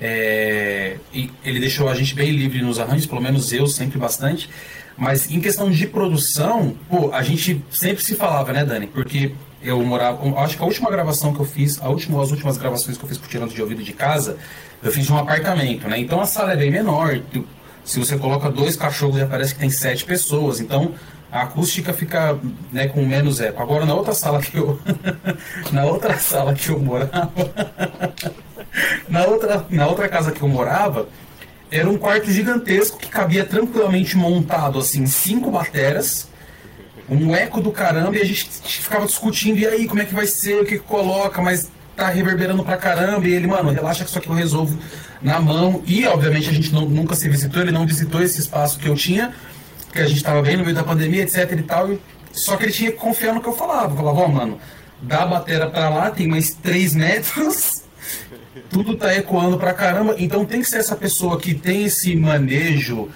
[0.00, 4.48] é, e ele deixou a gente bem livre nos arranjos, pelo menos eu sempre bastante,
[4.96, 8.86] mas em questão de produção, pô, a gente sempre se falava, né, Dani?
[8.86, 9.32] Porque
[9.62, 10.18] eu morava.
[10.40, 13.08] Acho que a última gravação que eu fiz, a última, as últimas gravações que eu
[13.08, 14.36] fiz por tirando de ouvido de casa,
[14.82, 15.98] eu fiz de um apartamento, né?
[15.98, 17.20] Então a sala é bem menor.
[17.84, 20.60] Se você coloca dois cachorros, já parece que tem sete pessoas.
[20.60, 20.94] Então
[21.30, 22.38] a acústica fica
[22.72, 23.62] né, com menos eco.
[23.62, 24.80] Agora na outra sala que eu.
[25.72, 27.30] na outra sala que eu morava.
[29.08, 31.08] na, outra, na outra casa que eu morava,
[31.70, 36.29] era um quarto gigantesco que cabia tranquilamente montado assim, cinco bateras
[37.10, 40.26] um eco do caramba e a gente ficava discutindo, e aí, como é que vai
[40.26, 44.10] ser, o que, que coloca, mas tá reverberando pra caramba, e ele, mano, relaxa que
[44.10, 44.78] isso aqui eu resolvo
[45.20, 45.82] na mão.
[45.86, 48.94] E, obviamente, a gente não, nunca se visitou, ele não visitou esse espaço que eu
[48.94, 49.34] tinha,
[49.92, 52.00] que a gente tava bem no meio da pandemia, etc e tal, e,
[52.32, 53.92] só que ele tinha que confiar no que eu falava.
[53.92, 54.58] Eu falava, ó, oh, mano,
[55.08, 57.82] a bateria pra lá, tem mais 3 metros,
[58.70, 63.08] tudo tá ecoando pra caramba, então tem que ser essa pessoa que tem esse manejo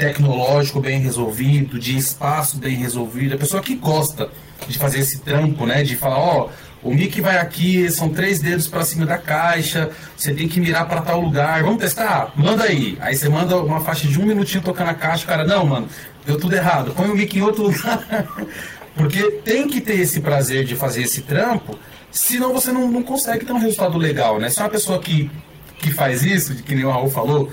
[0.00, 4.30] tecnológico bem resolvido, de espaço bem resolvido, a pessoa que gosta
[4.66, 5.82] de fazer esse trampo, né?
[5.82, 6.48] De falar, ó,
[6.82, 10.88] o mic vai aqui, são três dedos para cima da caixa, você tem que mirar
[10.88, 11.62] para tal lugar.
[11.62, 12.32] Vamos testar?
[12.34, 12.96] Manda aí.
[12.98, 15.88] Aí você manda uma faixa de um minutinho tocando a caixa, o cara, não, mano,
[16.24, 16.94] deu tudo errado.
[16.96, 18.26] Põe o mic em outro lugar.
[18.96, 21.78] Porque tem que ter esse prazer de fazer esse trampo,
[22.10, 24.48] senão você não, não consegue ter um resultado legal, né?
[24.48, 25.30] Se é uma pessoa que,
[25.78, 27.50] que faz isso, que nem o Raul falou,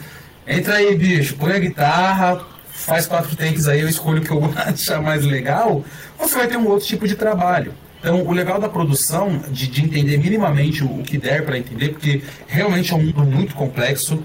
[0.47, 4.43] entra aí, bicho, põe a guitarra, faz quatro takes aí, eu escolho o que eu
[4.55, 5.83] achar mais legal,
[6.17, 7.73] você vai ter um outro tipo de trabalho.
[7.99, 11.89] Então, o legal da produção, de, de entender minimamente o, o que der para entender,
[11.89, 14.23] porque realmente é um mundo muito complexo.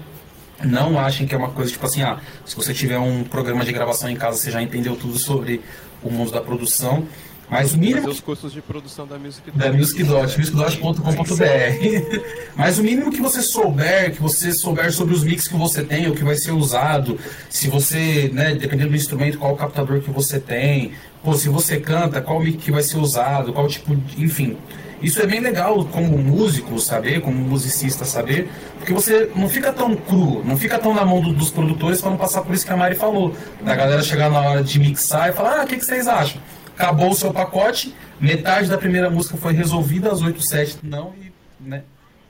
[0.63, 3.73] Não achem que é uma coisa tipo assim, ah, se você tiver um programa de
[3.73, 5.59] gravação em casa, você já entendeu tudo sobre
[6.01, 7.05] o mundo da produção.
[7.53, 8.09] Mas o mínimo.
[8.09, 10.95] Os custos de produção da Music Da Music Dot, musicdot.com.br.
[12.57, 16.09] Mas o mínimo que você souber, que você souber sobre os mix que você tem,
[16.09, 17.19] o que vai ser usado,
[17.51, 20.93] se você, né, dependendo do instrumento, qual o captador que você tem,
[21.23, 24.23] pô, se você canta, qual mic que vai ser usado, qual tipo de.
[24.23, 24.57] Enfim.
[24.99, 28.49] Isso é bem legal como músico saber, como musicista saber,
[28.79, 32.09] porque você não fica tão cru, não fica tão na mão do, dos produtores para
[32.09, 33.35] não passar por isso que a Mari falou.
[33.61, 36.41] Da galera chegar na hora de mixar e falar, ah, o que, que vocês acham?
[36.75, 41.31] Acabou o seu pacote, metade da primeira música foi resolvida, as 8, 7 não, e,
[41.59, 41.83] né,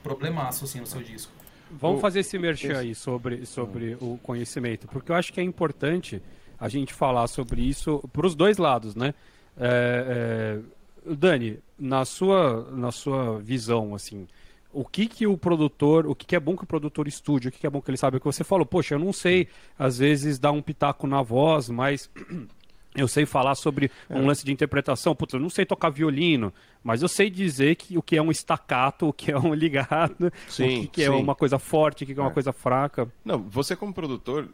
[0.04, 1.32] problemaço, assim, no seu disco.
[1.72, 6.22] Vamos fazer esse merchan aí sobre, sobre o conhecimento, porque eu acho que é importante
[6.60, 9.14] a gente falar sobre isso para os dois lados, né?
[9.58, 10.60] É,
[11.08, 14.28] é, Dani, na sua, na sua visão, assim,
[14.72, 17.52] o que que o produtor, o que, que é bom que o produtor estude, o
[17.52, 19.98] que, que é bom que ele saiba, que você falou, poxa, eu não sei, às
[19.98, 22.10] vezes dar um pitaco na voz, mas
[22.96, 24.16] eu sei falar sobre é.
[24.16, 25.16] um lance de interpretação.
[25.16, 28.32] Putz, eu não sei tocar violino, mas eu sei dizer que o que é um
[28.32, 32.08] estacato, o que é um ligado, sim, o que, que é uma coisa forte, o
[32.08, 32.34] que é uma é.
[32.34, 33.12] coisa fraca.
[33.24, 34.48] Não, você como produtor,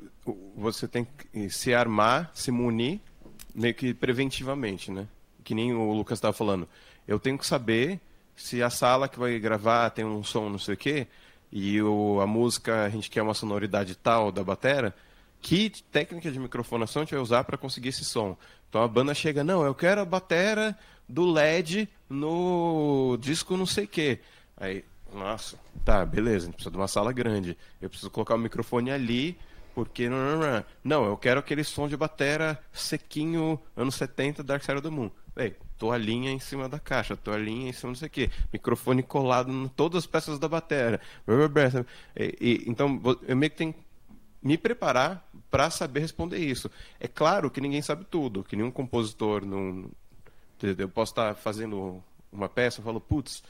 [0.56, 3.00] você tem que se armar, se munir
[3.54, 5.08] meio que preventivamente, né?
[5.44, 6.68] Que nem o Lucas estava falando.
[7.08, 8.00] Eu tenho que saber
[8.36, 11.08] se a sala que vai gravar tem um som não sei o quê,
[11.52, 14.96] e o, a música a gente quer uma sonoridade tal da batera,
[15.42, 18.38] que técnica de microfonação a gente vai usar para conseguir esse som.
[18.68, 20.78] Então a banda chega, não, eu quero a batera
[21.08, 24.20] do LED no disco não sei quê.
[24.56, 24.84] Aí,
[25.14, 27.58] nossa, tá, beleza, a gente precisa de uma sala grande.
[27.82, 29.38] Eu preciso colocar o microfone ali,
[29.74, 30.10] porque...
[30.10, 30.64] Não.
[30.84, 35.10] não eu quero aquele som de batera sequinho, anos 70, Dark Side of the Moon.
[35.36, 39.50] Ei, toalhinha em cima da caixa, toalhinha em cima não sei o quê, microfone colado
[39.50, 41.00] em todas as peças da batera.
[42.16, 43.74] E, e, então, eu meio que tenho
[44.42, 46.70] me preparar para saber responder isso.
[47.00, 49.90] É claro que ninguém sabe tudo, que nenhum compositor não.
[50.62, 53.44] Eu posso estar fazendo uma peça e falo, putz,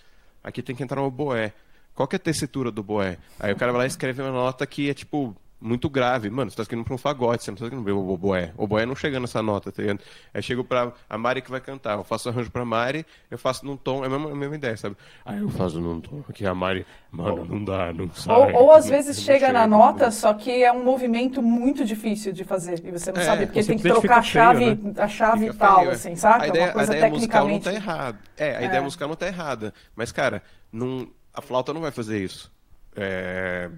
[0.43, 1.53] aqui tem que entrar um boé.
[1.95, 3.17] Qual que é a tessitura do boé?
[3.39, 6.29] Aí o cara vai lá e escreve uma nota que é tipo muito grave.
[6.29, 8.53] Mano, você tá escrevendo pra um fagote, você não tá escrevendo o oboé.
[8.57, 9.99] O oboé não chega nessa nota, tá ligado?
[10.33, 11.97] Aí chego pra a Mari que vai cantar.
[11.97, 14.77] Eu faço arranjo pra Mari, eu faço num tom, é a mesma, a mesma ideia,
[14.77, 14.95] sabe?
[15.25, 18.53] Aí eu faço num tom que a Mari, mano, não dá, não sai.
[18.53, 22.31] Ou, ou às vezes chega, chega, na nota, só que é um movimento muito difícil
[22.31, 22.81] de fazer.
[22.83, 24.93] E você não é, sabe, porque tem que trocar a chave, feio, né?
[24.97, 25.93] a chave e tal, feio, é.
[25.93, 26.45] assim, sabe?
[26.45, 28.19] A ideia, uma coisa a ideia musical não tá errada.
[28.37, 28.65] É, a é.
[28.65, 29.73] ideia musical não tá errada.
[29.95, 30.41] Mas, cara,
[30.71, 32.51] não, a flauta não vai fazer isso.
[32.95, 33.69] É,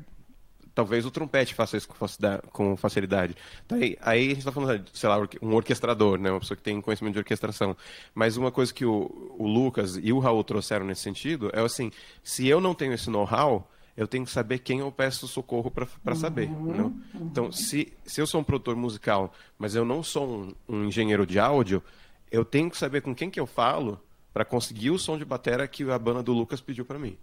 [0.74, 1.88] talvez o trompete faça isso
[2.52, 3.36] com facilidade.
[3.66, 6.32] Então, aí, aí a gente está falando, sei lá, um orquestrador, né?
[6.32, 7.76] uma pessoa que tem conhecimento de orquestração.
[8.14, 11.92] Mas uma coisa que o, o Lucas e o Raul trouxeram nesse sentido é assim:
[12.24, 16.16] se eu não tenho esse know-how, eu tenho que saber quem eu peço socorro para
[16.16, 16.50] saber.
[16.50, 17.02] Uhum, uhum.
[17.16, 21.26] Então, se, se eu sou um produtor musical, mas eu não sou um, um engenheiro
[21.26, 21.84] de áudio,
[22.32, 24.00] eu tenho que saber com quem que eu falo
[24.34, 27.18] para conseguir o som de bateria que a banda do Lucas pediu para mim.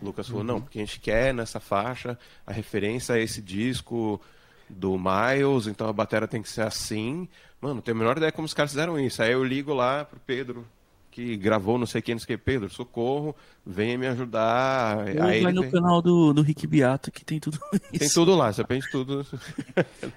[0.00, 4.20] O Lucas falou, não, porque a gente quer nessa faixa a referência a esse disco
[4.68, 7.28] do Miles, então a bateria tem que ser assim.
[7.60, 9.22] Mano, tenho a menor ideia como os caras fizeram isso.
[9.22, 10.66] Aí eu ligo lá pro Pedro,
[11.10, 14.98] que gravou não sei quem, não sei quem, Pedro, socorro, venha me ajudar.
[14.98, 15.70] Ou aí vai no tem...
[15.70, 17.58] canal do, do Rick Beato que tem tudo
[17.92, 17.98] isso.
[18.00, 19.24] Tem tudo lá, você aprende tudo.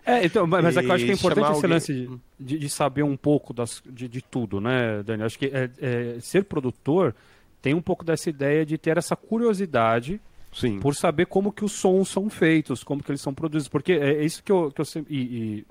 [0.05, 2.09] é, então, mas é que eu acho que é importante esse lance
[2.39, 5.23] de, de, saber um pouco das, de, de tudo, né, Dani?
[5.23, 7.13] Acho que é, é, ser produtor
[7.67, 10.21] tem um pouco dessa ideia de ter essa curiosidade
[10.53, 10.79] Sim.
[10.79, 13.67] por saber como que os sons são feitos, como que eles são produzidos.
[13.67, 15.13] Porque é isso que eu, que eu sempre.
[15.13, 15.65] E,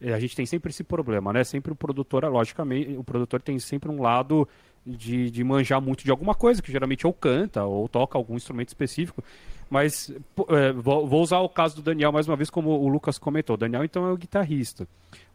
[0.00, 1.44] e, a gente tem sempre esse problema, né?
[1.44, 4.48] Sempre o produtor, logicamente, o produtor tem sempre um lado
[4.86, 8.68] de, de manjar muito de alguma coisa, que geralmente ou canta ou toca algum instrumento
[8.68, 9.22] específico.
[9.70, 10.12] Mas
[10.50, 13.54] é, vou usar o caso do Daniel mais uma vez, como o Lucas comentou.
[13.54, 14.86] O Daniel, então, é o guitarrista.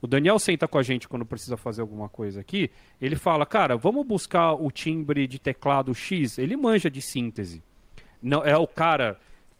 [0.01, 2.69] O Daniel senta com a gente quando precisa fazer alguma coisa aqui.
[3.01, 6.37] Ele fala, cara, vamos buscar o timbre de teclado X.
[6.37, 7.63] Ele manja de síntese.
[8.21, 9.17] Não, é o cara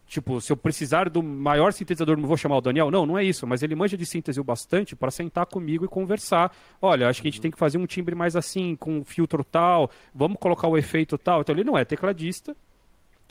[0.10, 2.90] Tipo, se eu precisar do maior sintetizador, não vou chamar o Daniel?
[2.90, 3.46] Não, não é isso.
[3.46, 6.52] Mas ele manja de síntese o bastante para sentar comigo e conversar.
[6.82, 9.92] Olha, acho que a gente tem que fazer um timbre mais assim, com filtro tal,
[10.14, 11.42] vamos colocar o efeito tal.
[11.42, 12.58] Então ele não é tecladista,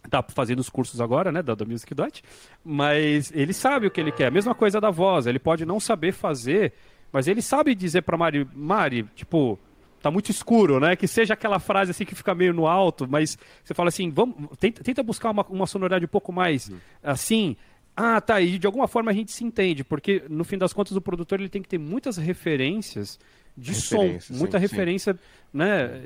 [0.09, 2.23] tá fazendo os cursos agora, né, da, da Music Dot,
[2.65, 4.27] mas ele sabe o que ele quer.
[4.27, 6.73] A mesma coisa da voz, ele pode não saber fazer,
[7.11, 9.59] mas ele sabe dizer para Mari, Mari, tipo,
[10.01, 10.97] tá muito escuro, né?
[10.97, 14.35] Que seja aquela frase assim que fica meio no alto, mas você fala assim, vamos,
[14.59, 16.79] tenta, tenta buscar uma, uma sonoridade um pouco mais uhum.
[17.03, 17.57] assim.
[17.97, 20.97] Ah, tá, e de alguma forma a gente se entende, porque no fim das contas
[20.97, 23.19] o produtor ele tem que ter muitas referências
[23.57, 25.19] de som, muita sim, referência, sim.
[25.53, 26.01] né,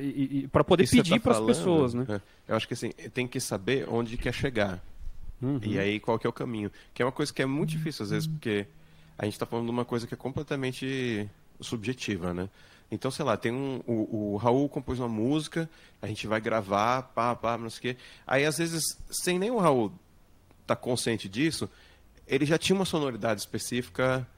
[0.51, 2.07] para poder pedir tá para as pessoas, né?
[2.09, 4.83] É, eu acho que assim, tem que saber onde quer chegar.
[5.43, 5.61] Uhum.
[5.63, 8.05] E aí qual que é o caminho, que é uma coisa que é muito difícil
[8.05, 8.67] às vezes, porque
[9.19, 11.29] a gente está falando de uma coisa que é completamente
[11.61, 12.49] subjetiva, né?
[12.93, 13.81] Então, sei lá, tem um.
[13.87, 15.69] O, o, Raul compôs uma música,
[16.03, 18.01] a gente vai gravar, pá, pá, não sei o quê.
[18.27, 19.87] Aí, às vezes, sem nem o Raul
[20.61, 21.71] estar tá consciente disso,
[22.27, 24.29] ele já tinha uma sonoridade específica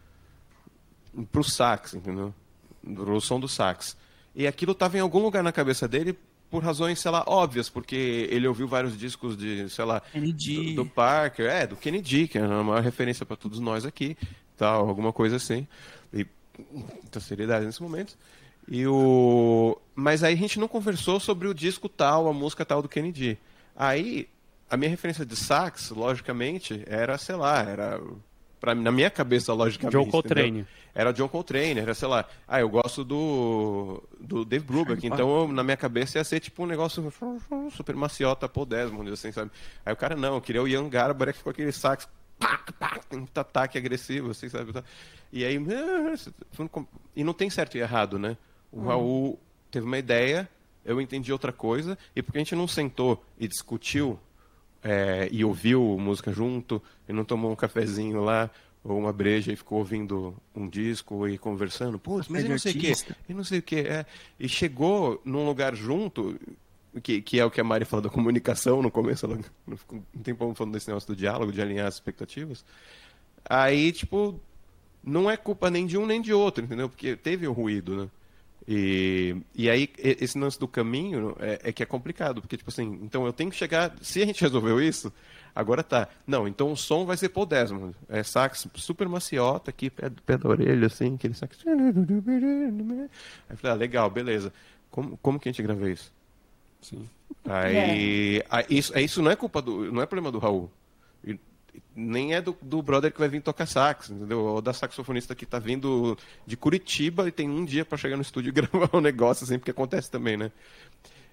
[1.33, 2.33] pro sax, entendeu?
[2.81, 3.97] Pro som do sax.
[4.37, 6.17] E aquilo estava em algum lugar na cabeça dele
[6.49, 10.87] por razões, sei lá, óbvias, porque ele ouviu vários discos de, sei lá, do, do,
[10.87, 14.17] Parker, é, do Kennedy, que é uma maior referência para todos nós aqui,
[14.57, 15.67] tal, alguma coisa assim.
[16.13, 16.25] E
[16.71, 18.17] muita seriedade nesse momento.
[18.69, 19.79] E o...
[19.95, 23.39] Mas aí a gente não conversou sobre o disco tal, a música tal do Kennedy.
[23.77, 24.29] Aí,
[24.71, 28.01] a minha referência de sax, logicamente, era, sei lá, era.
[28.61, 29.97] Pra, na minha cabeça, logicamente.
[29.97, 30.49] John Coltrane.
[30.49, 30.67] Entendeu?
[30.95, 35.65] Era John Coltrane, era, sei lá, ah, eu gosto do, do Dave Brubeck, então na
[35.65, 37.12] minha cabeça ia ser tipo um negócio
[37.73, 39.51] super maciota, Desmond, assim, sabe?
[39.85, 42.09] Aí o cara, não, eu queria o Ian Garbarek com aquele sax,
[42.39, 44.73] pá, pá, um ataque agressivo, assim, sabe?
[45.33, 45.59] E aí,
[47.17, 48.37] e não tem certo e errado, né?
[48.75, 48.87] O uhum.
[48.87, 49.39] Raul
[49.70, 50.49] teve uma ideia,
[50.85, 54.18] eu entendi outra coisa, e porque a gente não sentou e discutiu
[54.83, 58.51] é, e ouviu música junto, e não tomou um cafezinho lá,
[58.83, 62.72] ou uma breja e ficou ouvindo um disco e conversando, pô, mas eu não sei
[62.72, 62.93] o quê,
[63.29, 64.07] eu não sei o quê, é,
[64.39, 66.39] e chegou num lugar junto,
[67.03, 70.22] que, que é o que a Mari falou da comunicação no começo, ela não, não
[70.22, 72.64] tem como falando desse negócio do diálogo, de alinhar as expectativas,
[73.49, 74.39] aí, tipo,
[75.03, 76.89] não é culpa nem de um nem de outro, entendeu?
[76.89, 78.11] Porque teve o ruído, né?
[78.67, 82.99] E, e aí, esse lance do caminho é, é, que é complicado, porque, tipo assim,
[83.03, 83.95] então eu tenho que chegar.
[84.01, 85.12] Se a gente resolveu isso,
[85.55, 86.09] agora tá.
[86.27, 87.95] Não, então o som vai ser Paul Desmond.
[88.09, 91.59] É sax super maciota aqui, pé, pé da orelha, assim, aquele sax.
[91.67, 91.73] Aí
[93.51, 94.53] eu falei, ah, legal, beleza.
[94.91, 96.12] Como, como que a gente grava isso?
[96.81, 97.09] Sim.
[97.45, 98.47] Aí, é.
[98.49, 99.93] aí isso, isso não é culpa do.
[99.93, 100.71] não é problema do Raul
[101.95, 104.41] nem é do, do brother que vai vir tocar sax, entendeu?
[104.41, 106.16] Ou da saxofonista que está vindo
[106.47, 109.59] de Curitiba e tem um dia para chegar no estúdio e gravar um negócio, assim,
[109.59, 110.51] porque acontece também, né?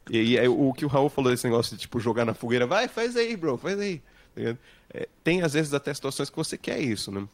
[0.09, 2.87] E, e o que o Raul falou desse negócio de, tipo, jogar na fogueira, vai,
[2.87, 4.01] faz aí, bro, faz aí.
[4.35, 4.57] Tá
[4.93, 7.27] é, tem, às vezes, até situações que você quer isso, né?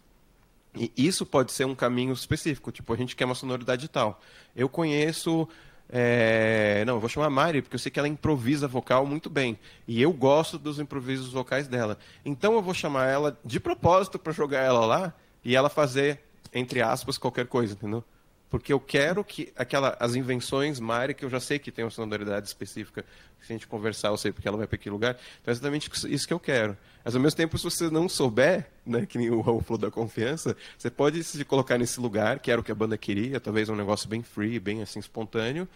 [0.75, 4.21] E isso pode ser um caminho específico, tipo, a gente quer uma sonoridade tal.
[4.55, 5.47] Eu conheço
[5.89, 6.83] é...
[6.85, 9.57] Não, eu vou chamar a Mari, porque eu sei que ela improvisa vocal muito bem.
[9.87, 11.97] E eu gosto dos improvisos vocais dela.
[12.25, 15.13] Então eu vou chamar ela de propósito para jogar ela lá
[15.43, 16.21] e ela fazer,
[16.53, 18.03] entre aspas, qualquer coisa, entendeu?
[18.49, 21.91] Porque eu quero que aquela, as invenções Mari, que eu já sei que tem uma
[21.91, 23.03] sonoridade específica,
[23.41, 25.17] se a gente conversar, eu sei porque ela vai para aquele lugar.
[25.41, 26.77] Então é exatamente isso que eu quero.
[27.03, 30.55] Mas ao mesmo tempo, se você não souber, né, que nem o Raul da confiança,
[30.77, 33.75] você pode se colocar nesse lugar, que era o que a banda queria, talvez um
[33.75, 35.67] negócio bem free, bem assim, espontâneo,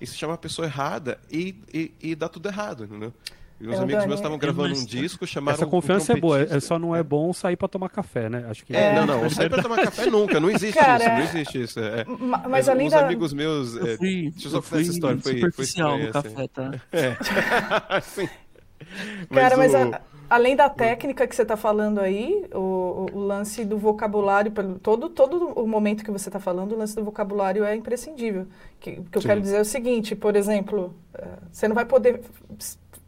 [0.00, 3.12] e se chamar a pessoa errada e, e, e dá tudo errado, entendeu?
[3.60, 6.40] E uns é amigos meus estavam gravando um disco, chamaram Essa confiança um é boa,
[6.40, 8.46] é só não é bom sair para tomar café, né?
[8.48, 11.20] Acho que é, não, não, sair para tomar café nunca, não existe Cara, isso, não
[11.20, 11.80] existe isso.
[11.80, 12.04] É,
[12.48, 13.04] mas além uns da...
[13.04, 16.34] amigos meus, é, fui, deixa eu só contar essa história, foi superficial foi no assim.
[16.34, 16.70] café, tá?
[16.92, 17.16] É.
[18.02, 18.28] Sim.
[19.30, 19.94] Cara, mas, mas o...
[19.94, 20.00] a,
[20.30, 25.48] além da técnica que você está falando aí, o, o, lance do vocabulário, todo, todo
[25.48, 28.46] o momento que você está falando, o lance do vocabulário é imprescindível.
[28.78, 29.28] Que, que eu Sim.
[29.28, 32.20] quero dizer é o seguinte, por exemplo, eh, você não vai poder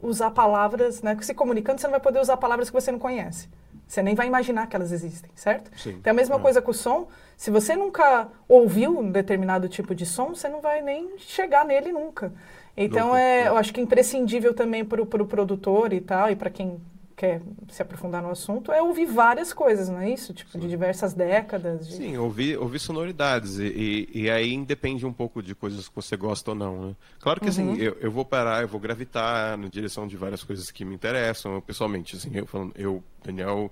[0.01, 1.17] usar palavras, né?
[1.21, 3.49] Se comunicando, você não vai poder usar palavras que você não conhece.
[3.87, 5.69] Você nem vai imaginar que elas existem, certo?
[5.77, 5.95] Sim.
[5.99, 6.39] Então, a mesma é.
[6.39, 7.07] coisa com o som.
[7.35, 11.91] Se você nunca ouviu um determinado tipo de som, você não vai nem chegar nele
[11.91, 12.31] nunca.
[12.75, 16.35] Então, é, eu acho que é imprescindível também para o pro produtor e tal, e
[16.37, 16.79] para quem
[17.21, 20.33] quer se aprofundar no assunto, é ouvir várias coisas, não é isso?
[20.33, 20.59] Tipo, Sim.
[20.59, 21.87] de diversas décadas.
[21.87, 21.93] De...
[21.93, 23.59] Sim, ouvir, ouvir sonoridades.
[23.59, 26.87] E, e, e, aí depende um pouco de coisas que você gosta ou não.
[26.87, 26.95] Né?
[27.19, 27.73] Claro que assim, uhum.
[27.73, 30.95] assim, eu, eu vou parar, eu vou gravitar na direção de várias coisas que me
[30.95, 32.15] interessam, pessoalmente.
[32.15, 33.71] Assim, eu, falando, eu Daniel,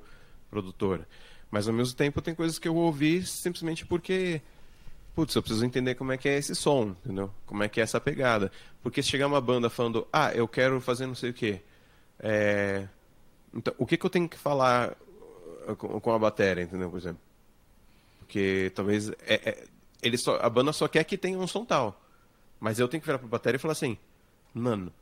[0.52, 1.08] produtora.
[1.50, 4.44] Mas ao mesmo tempo tem coisas que eu ouvi simplesmente porque
[5.16, 7.32] putz, eu preciso entender como é que é esse som, entendeu?
[7.48, 8.52] Como é que é essa pegada.
[8.84, 11.62] Porque se chegar uma banda falando, ah, eu quero fazer não sei o quê,
[12.20, 12.88] é,
[13.54, 14.96] Então, o que, que eu tenho que falar
[15.68, 17.22] uh, com, com a bateria, entendeu, por exemplo?
[18.20, 19.64] Porque talvez é, é,
[20.04, 22.00] ele só, a banda só quer que tenha um som tal.
[22.60, 23.98] Mas eu tenho que virar pra bateria e falar assim,
[24.54, 24.94] mano,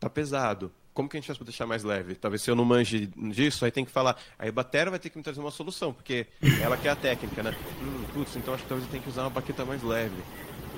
[0.00, 0.72] tá pesado.
[0.94, 2.14] Como que a gente faz pra deixar mais leve?
[2.14, 4.16] Talvez se eu não manje disso, aí tem que falar.
[4.38, 6.26] Aí a bateria vai ter que me trazer uma solução, porque
[6.62, 7.54] ela quer a técnica, né?
[7.82, 10.22] Hum, putz, então acho que talvez eu tenha que usar uma baqueta mais leve.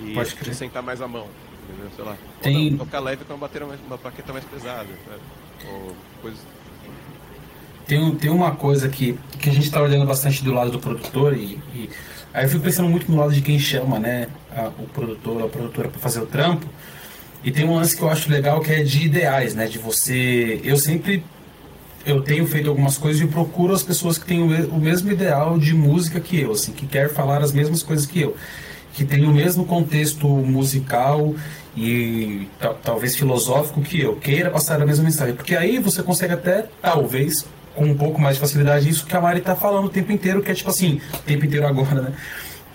[0.00, 1.28] E Pode sentar mais a mão.
[1.64, 1.90] Entendeu?
[1.94, 2.16] Sei lá.
[2.40, 2.72] Tem...
[2.72, 4.88] Ou tocar leve com uma bateria mais, uma baqueta mais pesada.
[5.04, 5.22] Sabe?
[5.68, 6.40] Ou coisas
[7.86, 11.34] tem, tem uma coisa que, que a gente está olhando bastante do lado do produtor
[11.34, 11.88] e, e,
[12.34, 15.48] aí eu fico pensando muito no lado de quem chama, né, a, o produtor, a
[15.48, 16.66] produtora para fazer o trampo.
[17.44, 20.60] E tem um lance que eu acho legal que é de ideais, né, de você,
[20.64, 21.22] eu sempre
[22.04, 25.58] eu tenho feito algumas coisas e procuro as pessoas que têm o, o mesmo ideal
[25.58, 28.36] de música que eu, assim, que quer falar as mesmas coisas que eu,
[28.94, 31.34] que tem o mesmo contexto musical
[31.76, 32.48] e
[32.82, 37.44] talvez filosófico que eu, queira passar a mesma mensagem, porque aí você consegue até, talvez,
[37.76, 40.42] com um pouco mais de facilidade isso que a Mari tá falando o tempo inteiro,
[40.42, 42.12] que é tipo assim, o tempo inteiro agora, né?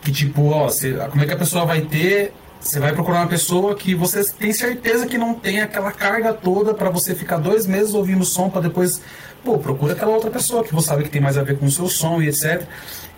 [0.01, 2.33] Que tipo, ó, você, como é que a pessoa vai ter.
[2.59, 6.75] Você vai procurar uma pessoa que você tem certeza que não tem aquela carga toda
[6.75, 9.01] para você ficar dois meses ouvindo som para depois.
[9.43, 11.71] Pô, procura aquela outra pessoa que você sabe que tem mais a ver com o
[11.71, 12.61] seu som e etc.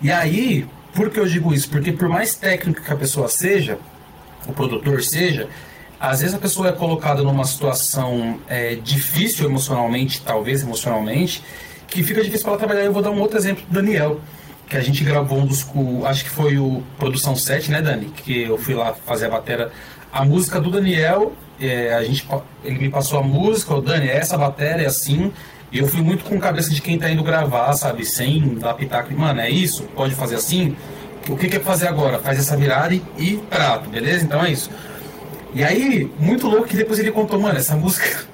[0.00, 1.68] E aí, por que eu digo isso?
[1.68, 3.78] Porque por mais técnico que a pessoa seja,
[4.48, 5.46] o produtor seja,
[6.00, 11.42] às vezes a pessoa é colocada numa situação é, difícil emocionalmente, talvez emocionalmente,
[11.94, 12.82] que fica difícil para trabalhar.
[12.82, 14.20] Eu vou dar um outro exemplo do Daniel,
[14.68, 15.64] que a gente gravou um dos.
[16.04, 18.06] Acho que foi o Produção 7, né, Dani?
[18.06, 19.70] Que eu fui lá fazer a bateria.
[20.12, 22.26] A música do Daniel, é, a gente,
[22.64, 25.32] ele me passou a música, o Dani, é essa bateria é assim.
[25.70, 28.04] E eu fui muito com cabeça de quem tá indo gravar, sabe?
[28.04, 29.12] Sem dar pitaco.
[29.14, 29.84] Mano, é isso?
[29.94, 30.76] Pode fazer assim?
[31.28, 32.18] O que, que é fazer agora?
[32.18, 34.24] Faz essa virada e, e prato, beleza?
[34.24, 34.70] Então é isso.
[35.54, 38.24] E aí, muito louco que depois ele contou, mano, essa música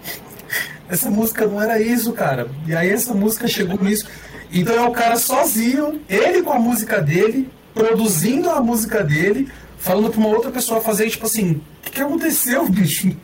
[0.91, 2.49] essa música não era isso, cara.
[2.67, 4.07] E aí essa música chegou nisso.
[4.53, 10.11] Então é o cara sozinho, ele com a música dele, produzindo a música dele, falando
[10.11, 13.17] pra uma outra pessoa fazer, tipo assim, o que, que aconteceu, bicho?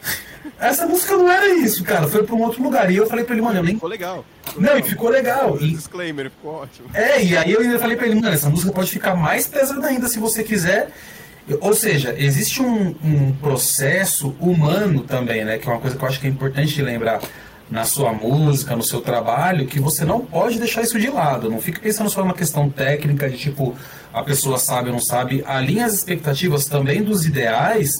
[0.60, 2.06] Essa música não era isso, cara.
[2.06, 2.90] Foi pra um outro lugar.
[2.90, 3.74] E eu falei pra ele, mano, eu nem.
[3.74, 4.24] Ficou legal.
[4.44, 4.86] Ficou não, legal.
[4.86, 5.58] e ficou legal.
[5.60, 5.70] E...
[5.72, 6.88] Disclaimer, ficou ótimo.
[6.94, 9.86] É, e aí eu ainda falei pra ele, mano, essa música pode ficar mais pesada
[9.86, 10.92] ainda se você quiser.
[11.60, 15.58] Ou seja, existe um, um processo humano também, né?
[15.58, 17.20] Que é uma coisa que eu acho que é importante de lembrar
[17.70, 21.50] na sua música, no seu trabalho, que você não pode deixar isso de lado.
[21.50, 23.74] Não fique pensando só numa questão técnica de tipo,
[24.12, 25.42] a pessoa sabe ou não sabe.
[25.46, 27.90] Alinhe as expectativas também dos ideais,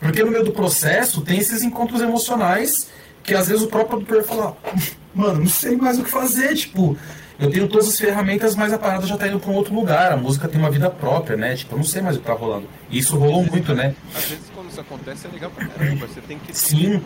[0.00, 2.90] porque no meio do processo tem esses encontros emocionais
[3.22, 4.56] que às vezes o próprio produtor fala,
[5.14, 6.96] mano, não sei mais o que fazer, tipo,
[7.38, 10.12] eu tenho todas as ferramentas, mas a parada já tá indo para um outro lugar,
[10.12, 11.54] a música tem uma vida própria, né?
[11.56, 12.68] Tipo, eu não sei mais o que tá rolando.
[12.90, 13.94] E isso rolou muito, né?
[14.14, 16.56] Às vezes quando isso acontece é legal pra caramba, você tem que...
[16.56, 17.00] Sim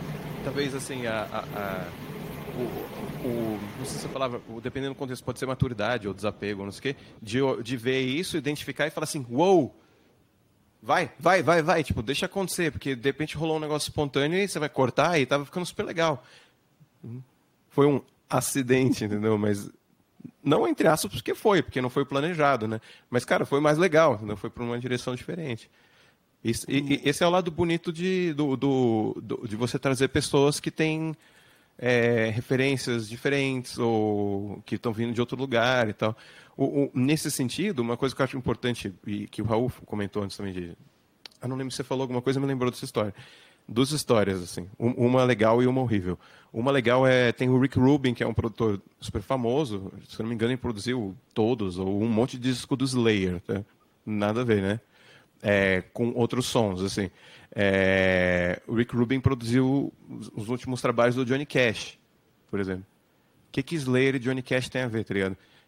[0.47, 1.87] talvez assim, a, a, a
[2.57, 6.13] o, o, não sei se a palavra, o, dependendo do contexto, pode ser maturidade ou
[6.13, 9.75] desapego, não sei o quê, de, de ver isso, identificar e falar assim, uou, wow,
[10.81, 14.47] vai, vai, vai, vai, tipo, deixa acontecer, porque de repente rolou um negócio espontâneo e
[14.47, 16.23] você vai cortar e tava ficando super legal.
[17.69, 19.37] Foi um acidente, entendeu?
[19.37, 19.69] Mas
[20.41, 22.79] não entre aspas porque foi, porque não foi planejado, né?
[23.09, 25.69] Mas, cara, foi mais legal, não foi para uma direção diferente.
[26.43, 30.59] Isso, e, esse é o lado bonito de, do, do, do, de você trazer pessoas
[30.59, 31.15] que têm
[31.77, 36.15] é, referências diferentes ou que estão vindo de outro lugar e tal.
[36.55, 40.23] O, o, nesse sentido, uma coisa que eu acho importante e que o Raul comentou
[40.23, 40.71] antes também de,
[41.41, 43.13] eu não lembro se você falou alguma coisa, me lembrou dessa história.
[43.69, 46.17] Duas histórias assim, uma legal e uma horrível.
[46.53, 50.29] Uma legal é tem o Rick Rubin que é um produtor super famoso, se não
[50.29, 53.65] me engano ele produziu todos ou um monte de disco do Slayer, tá?
[54.05, 54.79] nada a ver, né?
[55.41, 57.09] É, com outros sons, assim.
[57.55, 59.93] É, o Rick Rubin produziu
[60.35, 61.97] os últimos trabalhos do Johnny Cash,
[62.49, 62.85] por exemplo.
[63.49, 65.13] O que, que Slayer e Johnny Cash tem a ver, tá?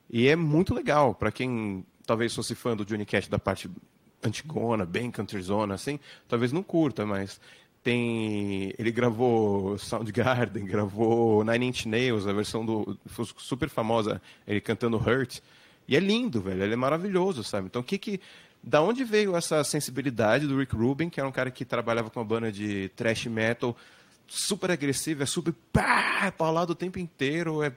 [0.10, 3.70] E é muito legal, para quem talvez fosse fã do Johnny Cash da parte
[4.24, 7.40] antigona, bem countryzona, assim, talvez não curta, mas
[7.82, 12.98] tem ele gravou Soundgarden, gravou Nine Inch Nails, a versão do
[13.38, 15.40] super famosa, ele cantando Hurt,
[15.88, 17.68] e é lindo, velho, ele é maravilhoso, sabe?
[17.68, 18.20] Então o que que
[18.62, 22.20] da onde veio essa sensibilidade do Rick Rubin, que era um cara que trabalhava com
[22.20, 23.76] uma banda de thrash metal
[24.28, 27.74] super agressiva, é super pá, paulado o tempo inteiro, é,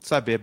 [0.00, 0.40] sabe, é,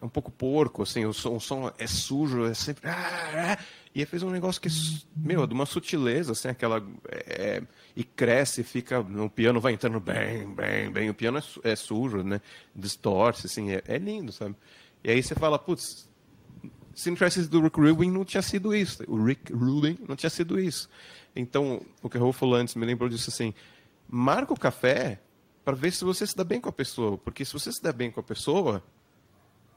[0.00, 2.88] é um pouco porco, assim, o som, o som, é sujo, é sempre...
[2.88, 4.68] Ah, ah, e ele fez um negócio que,
[5.16, 6.86] meu, de uma sutileza, assim, aquela...
[7.08, 7.62] É,
[7.96, 9.00] e cresce, fica...
[9.00, 11.08] O piano vai entrando bem, bem, bem.
[11.08, 12.42] O piano é, é sujo, né?
[12.74, 14.54] Distorce, assim, é, é lindo, sabe?
[15.02, 16.06] E aí você fala, putz,
[16.96, 19.04] se não tivesse sido o Rick Rubin, não tinha sido isso.
[19.06, 20.88] O Rick Rubin não tinha sido isso.
[21.36, 23.52] Então, o que o Raul falou antes me lembrou disso assim:
[24.08, 25.20] marca o café
[25.62, 27.18] para ver se você se dá bem com a pessoa.
[27.18, 28.82] Porque se você se dá bem com a pessoa,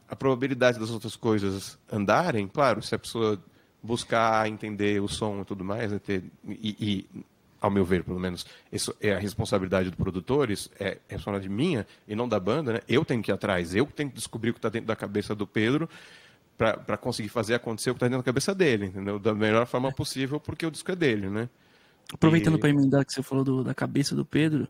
[0.08, 3.38] a probabilidade das outras coisas andarem, claro, se a pessoa
[3.84, 7.24] buscar entender o som e tudo mais, né, ter, e, e,
[7.60, 11.50] ao meu ver, pelo menos, isso é a responsabilidade do produtor, isso é, é responsabilidade
[11.50, 12.80] minha e não da banda, né?
[12.88, 15.36] Eu tenho que ir atrás, eu tenho que descobrir o que está dentro da cabeça
[15.36, 15.90] do Pedro
[16.60, 19.18] para conseguir fazer acontecer o que está dentro da cabeça dele, entendeu?
[19.18, 21.47] Da melhor forma possível, porque o disco é dele, né?
[22.14, 22.60] Aproveitando e...
[22.60, 24.68] para emendar que você falou do, da cabeça do Pedro,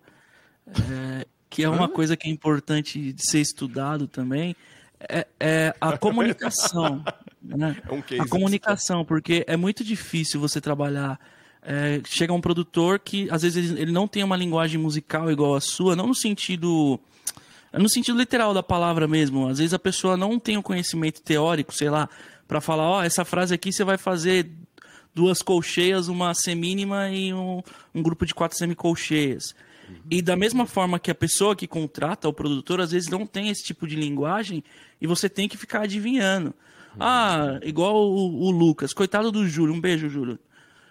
[0.68, 4.56] é, que é uma coisa que é importante de ser estudado também,
[5.00, 7.04] é, é a comunicação.
[7.42, 7.76] né?
[7.88, 11.20] É um a comunicação, porque é muito difícil você trabalhar.
[11.64, 15.62] É, chega um produtor que às vezes ele não tem uma linguagem musical igual a
[15.62, 17.00] sua, não no sentido
[17.74, 19.48] no sentido literal da palavra mesmo.
[19.48, 22.10] Às vezes a pessoa não tem o um conhecimento teórico, sei lá,
[22.48, 24.50] para falar, ó, oh, essa frase aqui você vai fazer
[25.14, 27.62] duas colcheias, uma semínima e um,
[27.94, 29.54] um grupo de quatro semicolcheias.
[30.10, 33.50] E da mesma forma que a pessoa que contrata o produtor, às vezes não tem
[33.50, 34.64] esse tipo de linguagem
[35.02, 36.54] e você tem que ficar adivinhando.
[37.00, 40.40] Ah, igual o, o Lucas, coitado do Júlio, um beijo, Júlio.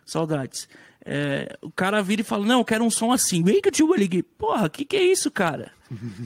[0.04, 0.68] Saudades.
[1.04, 3.42] É, o cara vira e fala: Não, eu quero um som assim.
[3.42, 4.22] Vem que eu liguei.
[4.22, 5.72] Porra, o que, que é isso, cara?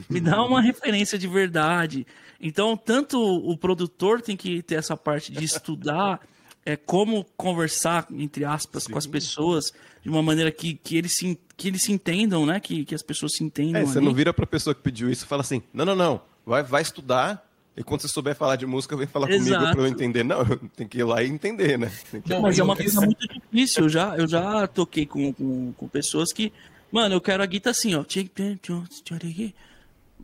[0.09, 2.05] Me dá uma referência de verdade.
[2.39, 6.19] Então, tanto o produtor tem que ter essa parte de estudar
[6.65, 8.91] é, como conversar, entre aspas, Sim.
[8.91, 12.59] com as pessoas de uma maneira que, que, eles, se, que eles se entendam, né?
[12.59, 13.81] Que, que as pessoas se entendam.
[13.81, 14.05] É, você ali.
[14.05, 16.81] não vira pra pessoa que pediu isso e fala assim: não, não, não, vai, vai
[16.81, 17.49] estudar.
[17.75, 19.55] E quando você souber falar de música, vem falar Exato.
[19.55, 20.23] comigo pra eu entender.
[20.23, 20.45] Não,
[20.75, 21.91] tem que ir lá e entender, né?
[22.27, 23.85] Não, mas é uma coisa muito difícil.
[23.85, 26.53] Eu já, eu já toquei com, com, com pessoas que,
[26.93, 28.03] mano, eu quero a guitarra assim, ó.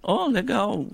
[0.03, 0.85] Ó, oh, legal.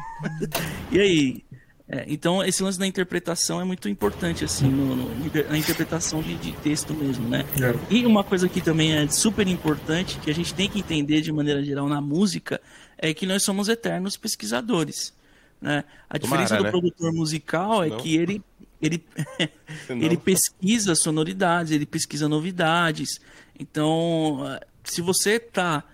[0.90, 1.44] e aí?
[1.88, 6.36] É, então, esse lance da interpretação é muito importante, assim, no, no, na interpretação de,
[6.36, 7.44] de, texto mesmo, né?
[7.60, 7.94] É.
[7.94, 11.30] E uma coisa que também é super importante, que a gente tem que entender de
[11.30, 12.60] maneira geral na música,
[12.96, 15.12] é que nós somos eternos pesquisadores.
[15.60, 15.84] Né?
[16.08, 16.70] A Tomara, diferença do né?
[16.70, 18.42] produtor musical é que ele,
[18.80, 19.04] ele,
[19.90, 23.20] ele pesquisa sonoridades, ele pesquisa novidades.
[23.58, 24.40] Então,
[24.84, 25.84] se você está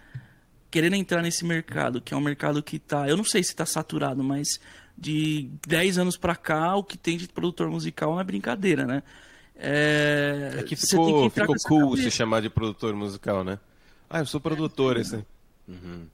[0.71, 3.65] querendo entrar nesse mercado, que é um mercado que está, eu não sei se está
[3.65, 4.61] saturado, mas
[4.97, 9.03] de 10 anos para cá, o que tem de produtor musical não é brincadeira, né?
[9.57, 13.59] É, é que ficou, que ficou cool se chamar de produtor musical, né?
[14.09, 15.01] Ah, eu sou produtor, é.
[15.01, 15.25] esse.
[15.67, 16.07] Uhum.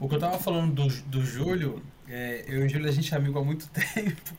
[0.00, 3.12] o que eu tava falando do, do Júlio, é, eu e o Júlio a gente
[3.12, 4.32] é amigo há muito tempo.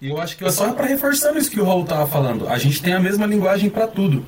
[0.00, 2.58] E eu acho que eu só para reforçar isso que o Raul tava falando, a
[2.58, 4.26] gente tem a mesma linguagem para tudo.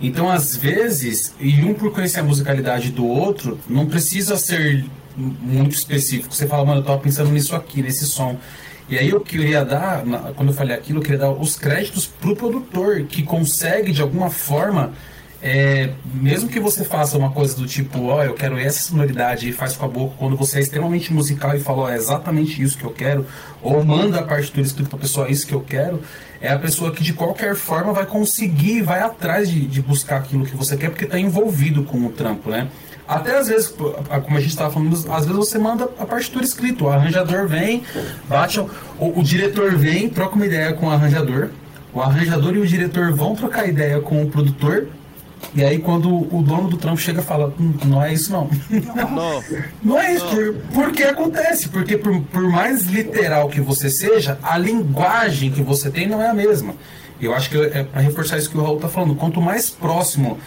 [0.00, 4.84] Então, às vezes, e um por conhecer a musicalidade do outro, não precisa ser
[5.16, 6.34] muito específico.
[6.34, 8.36] Você fala, mano, eu tava pensando nisso aqui, nesse som.
[8.88, 10.04] E aí eu queria dar,
[10.36, 14.30] quando eu falei aquilo, eu queria dar os créditos pro produtor, que consegue de alguma
[14.30, 14.92] forma,
[15.48, 19.48] é, mesmo que você faça uma coisa do tipo, ó, oh, eu quero essa sonoridade
[19.48, 22.76] e faz com a boca, quando você é extremamente musical e falou, é exatamente isso
[22.76, 23.24] que eu quero,
[23.62, 26.02] ou manda a partitura escrita pra pessoa, é isso que eu quero,
[26.40, 30.44] é a pessoa que de qualquer forma vai conseguir, vai atrás de, de buscar aquilo
[30.44, 32.66] que você quer, porque está envolvido com o trampo, né?
[33.06, 36.82] Até às vezes, como a gente estava falando, às vezes você manda a partitura escrita,
[36.82, 37.84] o arranjador vem,
[38.28, 38.68] bate, o,
[38.98, 41.50] o, diretor vem, troca uma ideia com o arranjador,
[41.94, 44.88] o arranjador e o diretor vão trocar ideia com o produtor,
[45.54, 48.48] e aí quando o dono do trampo chega e fala, hum, não é isso não.
[48.94, 49.42] Não,
[49.82, 50.26] não é isso.
[50.26, 55.90] Por, porque acontece, porque por, por mais literal que você seja, a linguagem que você
[55.90, 56.74] tem não é a mesma.
[57.20, 60.38] Eu acho que é para reforçar isso que o Raul está falando, quanto mais próximo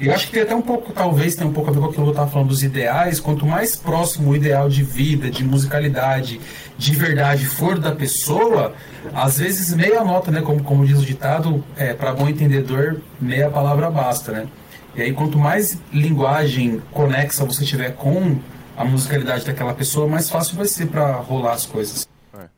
[0.00, 2.04] eu acho que tem até um pouco, talvez tem um pouco a ver com aquilo
[2.04, 3.18] que eu estava falando dos ideais.
[3.18, 6.40] Quanto mais próximo o ideal de vida, de musicalidade,
[6.76, 8.74] de verdade for da pessoa,
[9.12, 10.40] às vezes meia nota, né?
[10.40, 14.48] Como, como diz o ditado, é, para bom entendedor, meia palavra basta, né?
[14.94, 18.38] E aí, quanto mais linguagem conexa você tiver com
[18.76, 22.08] a musicalidade daquela pessoa, mais fácil vai ser para rolar as coisas.
[22.34, 22.48] É,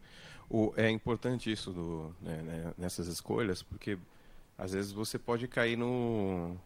[0.49, 3.99] o, é importante isso do, né, né, nessas escolhas, porque
[4.59, 6.57] às vezes você pode cair no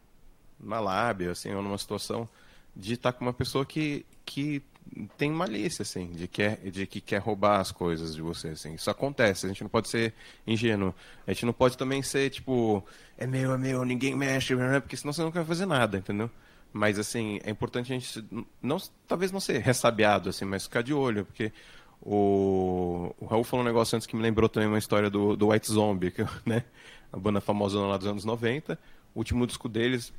[0.59, 2.27] na lábia, assim, ou numa situação
[2.75, 4.61] de estar com uma pessoa que, que
[5.17, 8.73] tem malícia, assim, de que, é, de que quer roubar as coisas de você, assim.
[8.73, 10.13] Isso acontece, a gente não pode ser
[10.45, 10.93] ingênuo.
[11.25, 12.83] A gente não pode também ser, tipo,
[13.17, 16.29] é meu, é meu, ninguém mexe, porque senão você não vai fazer nada, entendeu?
[16.71, 18.25] Mas, assim, é importante a gente,
[18.61, 18.77] não,
[19.07, 21.51] talvez não ser ressabiado, assim, mas ficar de olho, porque
[22.01, 25.47] o, o Raul falou um negócio antes que me lembrou também uma história do, do
[25.49, 26.63] White Zombie, que, né?
[27.11, 28.77] A banda famosa lá dos anos 90.
[29.13, 30.13] O último disco deles,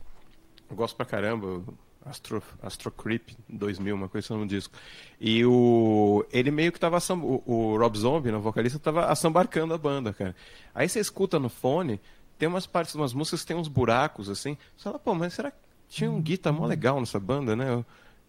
[0.70, 1.62] eu gosto pra caramba.
[2.04, 4.72] Astro, Astro Creep 2000, uma coisa no disco.
[5.20, 9.78] E o ele meio que tava o, o Rob Zombie, o vocalista, tava assambarcando a
[9.78, 10.34] banda, cara.
[10.72, 12.00] Aí você escuta no fone,
[12.38, 14.56] tem umas partes, umas músicas que tem uns buracos assim.
[14.76, 15.52] Você fala, pô, mas será
[15.88, 17.84] tinha um guitar mó legal nessa banda, né?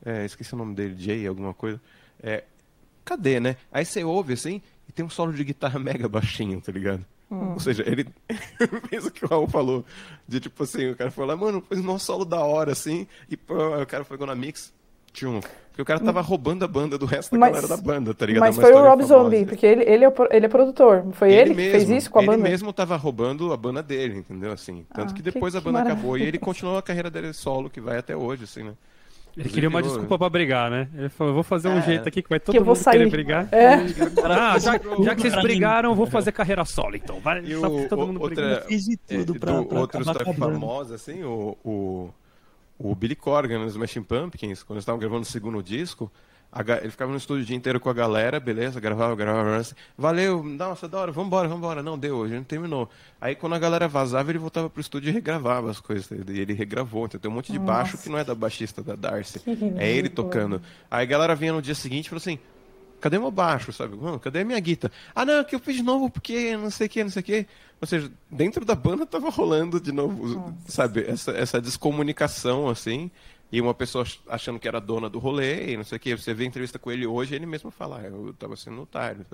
[0.06, 1.82] É, esqueci o nome dele, Jay, alguma coisa.
[2.22, 2.44] É,
[3.04, 3.58] cadê, né?
[3.72, 7.06] Aí você ouve assim e tem um solo de guitarra mega baixinho, tá ligado?
[7.30, 7.54] Hum.
[7.54, 8.08] Ou seja, ele
[8.90, 9.84] fez o que o Raul falou.
[10.28, 13.36] De tipo assim, o cara foi lá, mano, fez um solo da hora, assim, e
[13.36, 14.74] pô, o cara foi na mix,
[15.14, 15.42] tchum.
[15.78, 18.26] Porque o cara tava roubando a banda do resto da mas, galera da banda, tá
[18.26, 18.42] ligado?
[18.42, 21.06] Mas é foi o Rob Zombie, porque ele, ele, é, ele é produtor.
[21.12, 22.34] Foi ele, ele mesmo, que fez isso com a banda?
[22.34, 24.52] Ele mesmo tava roubando a banda dele, entendeu?
[24.52, 27.32] Assim, tanto ah, que depois que, a banda acabou e ele continuou a carreira dele
[27.32, 28.74] solo, que vai até hoje, assim, né?
[29.38, 30.90] Ele queria uma desculpa pra brigar, né?
[30.96, 31.82] Ele falou, vou fazer um é.
[31.84, 33.48] jeito aqui que vai todo que mundo querer brigar.
[33.52, 33.76] É.
[34.24, 34.74] Ah, já,
[35.04, 37.20] já, que vocês brigaram, vou fazer carreira solo, então.
[37.20, 40.96] Vai, e o, todo mundo outra, fiz de tudo é, pra, pra Outro história famosa,
[40.96, 42.10] assim, o, o,
[42.80, 46.12] o Billy Corgan nos Smashing Pumpkins, quando eles estavam gravando o segundo disco,
[46.82, 50.42] ele ficava no estúdio o dia inteiro com a galera, beleza, gravava, gravava, assim, valeu,
[50.44, 51.84] nossa, da hora, vambora, vambora.
[51.84, 52.90] Não, deu, hoje não terminou.
[53.20, 56.10] Aí quando a galera vazava, ele voltava pro estúdio e regravava as coisas.
[56.10, 57.72] E ele regravou, então tem um monte de nossa.
[57.72, 59.42] baixo que não é da baixista da Darcy.
[59.78, 60.62] É ele tocando.
[60.90, 62.40] Aí a galera vinha no dia seguinte e falou assim,
[63.00, 63.96] cadê meu baixo, sabe?
[63.96, 64.92] Mano, cadê a minha guita?
[65.14, 67.26] Ah, não, que eu fiz de novo porque não sei o que, não sei o
[67.26, 67.48] que.
[67.80, 70.54] Ou seja, dentro da banda tava rolando de novo, Nossa.
[70.68, 71.06] sabe?
[71.08, 73.12] Essa, essa descomunicação, assim.
[73.52, 76.18] E uma pessoa achando que era dona do rolê e não sei o que.
[76.18, 79.26] Você vê a entrevista com ele hoje, ele mesmo fala, ah, eu estava sendo otário.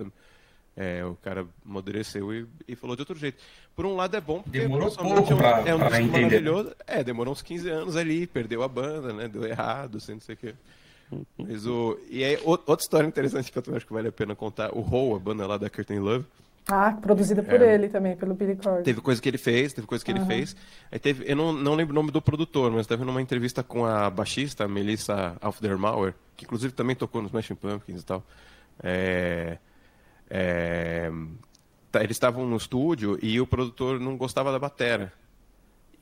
[0.75, 3.37] É, o cara amadureceu e, e, falou de outro jeito.
[3.75, 6.41] Por um lado é bom porque demorou pouco pra, é um pra entender.
[6.41, 6.75] maravilhoso.
[6.87, 9.27] É, demorou uns 15 anos ali, perdeu a banda, né?
[9.27, 10.55] Deu errado, assim, não sei o que.
[11.37, 11.99] Mas o...
[12.09, 14.75] E aí, outra história interessante que eu também acho que vale a pena contar.
[14.75, 16.25] O Hole, a banda lá da Curtain Love,
[16.67, 18.83] ah, produzida por é, ele também, pelo Billy Corgan.
[18.83, 20.17] Teve coisa que ele fez, teve coisa que uhum.
[20.17, 20.55] ele fez.
[20.91, 23.85] Aí teve, eu não, não lembro o nome do produtor, mas teve numa entrevista com
[23.85, 28.23] a baixista, Melissa Aufdermauer, que inclusive também tocou nos Smashing Pumpkins e tal.
[28.81, 29.57] É,
[30.29, 31.11] é,
[31.91, 35.11] tá, eles estavam no estúdio e o produtor não gostava da batera.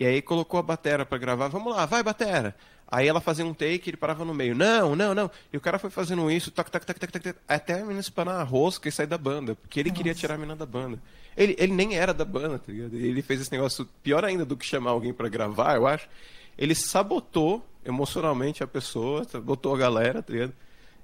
[0.02, 1.48] E aí colocou a batera para gravar.
[1.48, 2.56] Vamos lá, vai batera.
[2.88, 4.56] Aí ela fazia um take, ele parava no meio.
[4.56, 5.30] Não, não, não.
[5.54, 8.42] E o cara foi fazendo isso, tac, tac, tac, tac, tac, até a menina espanar
[8.42, 9.54] a rosca e sair da banda.
[9.54, 9.98] Porque ele Nossa.
[9.98, 11.00] queria tirar a menina da banda.
[11.38, 12.96] Ele, ele nem era da banda, tá ligado?
[12.96, 16.10] Ele fez esse negócio pior ainda do que chamar alguém para gravar, eu acho.
[16.58, 20.54] Ele sabotou emocionalmente a pessoa, botou a galera, tá ligado?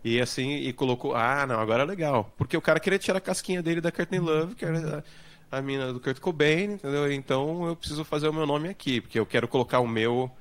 [0.04, 2.34] E assim, e colocou, ah, não, agora é legal.
[2.36, 5.04] Porque o cara queria tirar a casquinha dele da Courtney Love, que era
[5.52, 7.12] a, mina do Kurt Cobain, entendeu?
[7.12, 10.32] Então eu preciso fazer o meu nome aqui, porque eu quero colocar o meu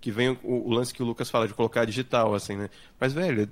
[0.00, 2.70] que vem o, o, lance que o Lucas fala de colocar digital, assim, né?
[2.98, 3.48] Mas, velho,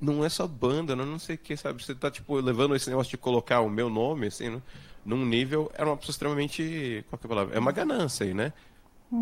[0.00, 1.82] não é só banda, não, não sei o que, sabe?
[1.82, 4.62] Você tá, tipo, levando esse negócio de colocar o meu nome, assim, né?
[5.06, 7.04] num nível, era uma pessoa extremamente.
[7.08, 7.56] Qual que é a palavra?
[7.56, 8.52] É uma ganância aí, né?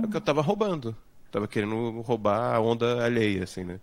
[0.03, 0.97] É o que eu tava roubando.
[1.31, 3.79] Tava querendo roubar a onda alheia, assim, né?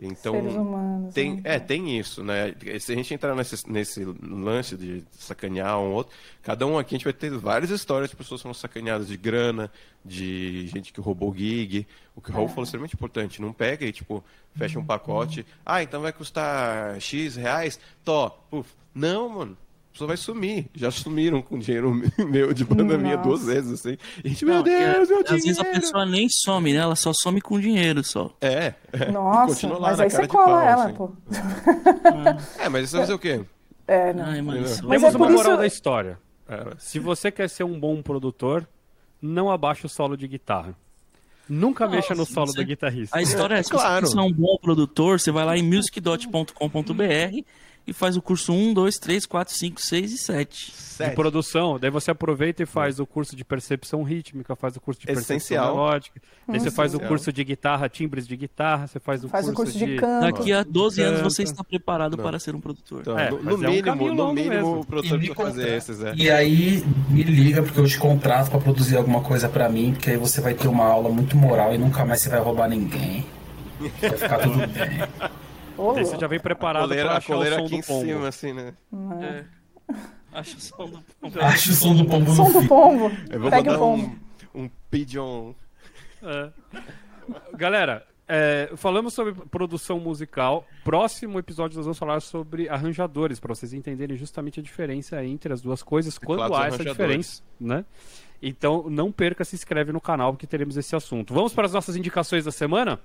[0.00, 1.42] Então, Seres humanos, tem, né?
[1.44, 2.54] é, tem isso, né?
[2.80, 6.98] Se a gente entrar nesse, nesse lance de sacanear um outro, cada um aqui a
[6.98, 9.70] gente vai ter várias histórias de pessoas que foram sacaneadas de grana,
[10.04, 11.86] de gente que roubou gig.
[12.16, 12.48] O que o Raul é.
[12.48, 13.40] falou é extremamente importante.
[13.42, 14.24] Não pega e, tipo,
[14.56, 15.46] fecha um pacote.
[15.64, 17.78] Ah, então vai custar X reais?
[18.04, 18.72] Tó, puf.
[18.94, 19.56] Não, mano
[19.92, 20.66] pessoa vai sumir.
[20.74, 22.98] Já sumiram com dinheiro meu de banda Nossa.
[22.98, 23.96] minha duas vezes, assim.
[24.24, 25.34] E gente, meu Deus, é, meu dinheiro.
[25.34, 26.78] Às vezes a pessoa nem some, né?
[26.78, 28.34] Ela só some com dinheiro só.
[28.40, 28.74] É.
[28.92, 29.10] é.
[29.10, 30.94] Nossa, mas aí você cola pau, ela, assim.
[30.94, 31.10] pô.
[32.58, 33.44] É, mas isso vai fazer o quê?
[33.86, 34.24] É, não.
[34.24, 35.56] Ai, mas Temos é uma moral isso...
[35.56, 36.18] da história.
[36.48, 36.74] É.
[36.78, 38.66] Se você quer ser um bom produtor,
[39.20, 40.74] não abaixe o solo de guitarra.
[41.48, 42.56] Nunca Nossa, mexa no solo você...
[42.56, 43.16] do guitarrista.
[43.16, 44.06] A história é, se claro.
[44.06, 46.52] você é um bom produtor, você vai lá em music.com.br
[47.86, 50.72] e faz o curso 1, 2, 3, 4, 5, 6 e 7.
[51.02, 55.00] De produção, daí você aproveita e faz o curso de percepção rítmica, faz o curso
[55.00, 55.74] de percepção Essencial.
[55.74, 59.46] melódica, daí você faz o curso de guitarra, timbres de guitarra, você faz o, faz
[59.46, 60.36] curso, o curso de, de canto.
[60.36, 62.22] Daqui a 12 anos você está preparado Não.
[62.22, 63.00] para ser um produtor.
[63.00, 66.14] Então, é, no, no é mínimo, um no mínimo o produtor precisa fazer esses, é.
[66.14, 70.10] E aí me liga porque eu te contrato para produzir alguma coisa para mim, porque
[70.10, 73.26] aí você vai ter uma aula muito moral e nunca mais você vai roubar ninguém.
[74.00, 75.32] Vai ficar tudo bem.
[75.76, 78.04] Oh, você já vem preparado para achar o som aqui do pombo.
[78.04, 78.74] em cima, assim, né?
[79.20, 79.44] É.
[80.32, 81.40] Acha o som do pombo.
[81.40, 82.34] Acha o som do pombo.
[82.34, 83.10] Som do pombo.
[83.30, 84.16] Eu vou Pega o pombo.
[84.54, 85.52] Um, um pigeon.
[86.22, 86.50] É.
[87.54, 90.66] Galera, é, falamos sobre produção musical.
[90.84, 95.60] Próximo episódio nós vamos falar sobre arranjadores, para vocês entenderem justamente a diferença entre as
[95.60, 97.84] duas coisas, quando há essa diferença, né?
[98.40, 101.34] Então não perca, se inscreve no canal porque teremos esse assunto.
[101.34, 102.98] Vamos para as nossas indicações da semana?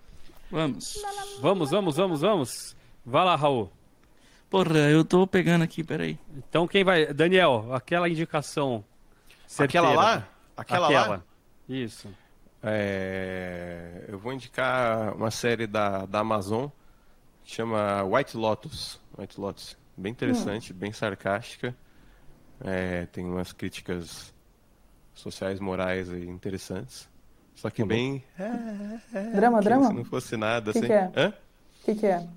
[0.50, 0.96] Vamos.
[1.42, 2.76] Vamos, vamos, vamos, vamos.
[3.06, 3.72] Vai lá, Raul.
[4.50, 6.18] Porra, eu tô pegando aqui, peraí.
[6.36, 7.14] Então quem vai.
[7.14, 8.84] Daniel, aquela indicação.
[9.46, 9.88] Certeira.
[9.90, 10.28] Aquela lá?
[10.56, 11.08] Aquela, aquela.
[11.08, 11.24] lá?
[11.68, 12.10] Isso.
[12.64, 14.06] É...
[14.08, 16.68] Eu vou indicar uma série da, da Amazon
[17.44, 19.00] que chama White Lotus.
[19.18, 19.78] White Lotus.
[19.96, 20.76] Bem interessante, hum.
[20.76, 21.76] bem sarcástica.
[22.62, 24.34] É, tem umas críticas
[25.14, 27.10] sociais, morais aí interessantes.
[27.58, 28.24] Só que bem.
[29.34, 29.88] drama, drama?
[29.88, 30.88] Se não fosse nada, que assim.
[30.88, 31.12] Que é?
[31.16, 31.30] Hã?
[31.30, 32.28] O que, que é?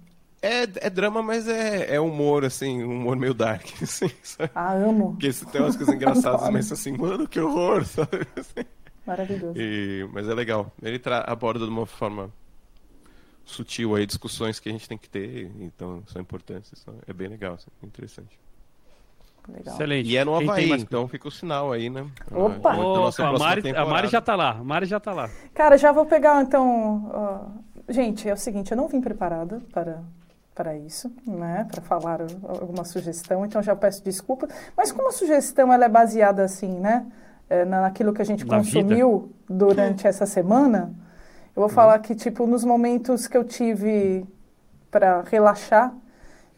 [0.42, 4.50] É, é drama, mas é, é humor, assim, humor meio dark, assim, sabe?
[4.54, 5.12] Ah, amo.
[5.12, 8.26] Porque tem umas coisas engraçadas, mas assim, mano, que horror, sabe?
[8.34, 8.66] Assim.
[9.06, 9.60] Maravilhoso.
[9.60, 10.72] E, mas é legal.
[10.82, 12.32] Ele aborda de uma forma
[13.44, 16.72] sutil aí discussões que a gente tem que ter, então são importantes.
[16.80, 18.38] Então é bem legal, assim, interessante.
[19.48, 19.74] Legal.
[19.74, 20.08] Excelente.
[20.10, 22.06] E é no Havaí, mais- então fica o sinal aí, né?
[22.30, 22.76] Opa!
[22.76, 23.84] Opa, a, Mari, a.
[23.84, 24.50] Mari já tá lá.
[24.52, 25.28] A Mari já tá lá.
[25.54, 27.10] Cara, já vou pegar então.
[27.12, 29.98] ó, Gente, é o seguinte, eu não vim preparada para,
[30.54, 31.66] para isso, né?
[31.68, 34.46] Para falar alguma sugestão, então já peço desculpa.
[34.76, 37.06] Mas como a sugestão ela é baseada assim, né?
[37.50, 40.94] é, naquilo que a gente Na consumiu durante essa semana,
[41.54, 44.24] eu vou falar que, tipo, nos momentos que eu tive
[44.88, 45.92] para relaxar,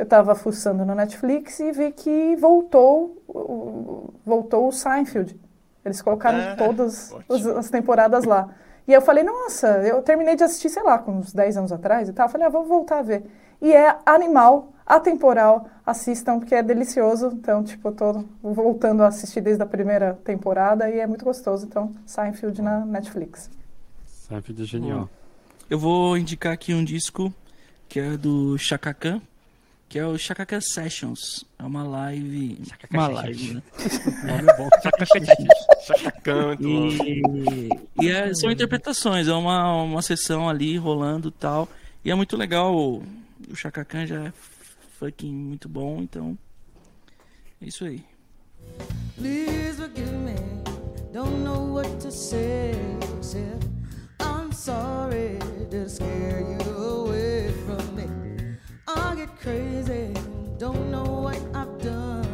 [0.02, 5.38] eu estava fuçando no Netflix e vi que voltou, o- voltou o Seinfeld.
[5.84, 8.48] Eles colocaram Ah, todas os- as temporadas lá.
[8.86, 12.08] E eu falei, nossa, eu terminei de assistir, sei lá, com uns 10 anos atrás
[12.08, 12.26] e tal.
[12.26, 13.24] Eu falei, ah, vou voltar a ver.
[13.60, 17.28] E é animal, atemporal, assistam, porque é delicioso.
[17.32, 21.64] Então, tipo, eu tô voltando a assistir desde a primeira temporada e é muito gostoso.
[21.64, 23.48] Então, Seinfeld na Netflix.
[24.04, 25.08] Seinfeld é genial.
[25.70, 27.32] Eu vou indicar aqui um disco
[27.88, 29.20] que é do Chaka Khan,
[29.92, 31.44] que é o Chaka Khan Sessions.
[31.58, 32.62] É uma live.
[32.90, 33.62] Uma live, né?
[34.24, 34.68] Nome é bom.
[36.24, 36.66] Canto.
[36.66, 37.68] E,
[38.00, 41.68] e é- são interpretações, é uma, uma sessão ali rolando e tal.
[42.02, 42.74] E é muito legal.
[42.74, 43.02] O,
[43.86, 44.32] Khan já é
[44.98, 46.38] fucking muito bom, então.
[47.60, 48.02] É isso aí.
[49.18, 50.34] Please forgive me.
[51.12, 52.72] Don't know what to say.
[54.20, 55.38] I'm sorry
[55.70, 56.61] to scare you
[61.04, 62.26] know what I've done.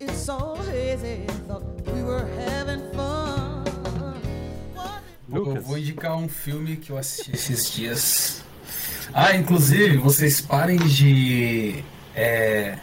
[0.00, 1.26] It's so hazy.
[1.48, 3.64] Thought we were having fun.
[4.74, 5.64] What Eu Lucas.
[5.64, 8.42] vou indicar um filme que eu assisti esses dias.
[9.12, 11.82] Ah, inclusive, vocês parem de
[12.14, 12.78] é,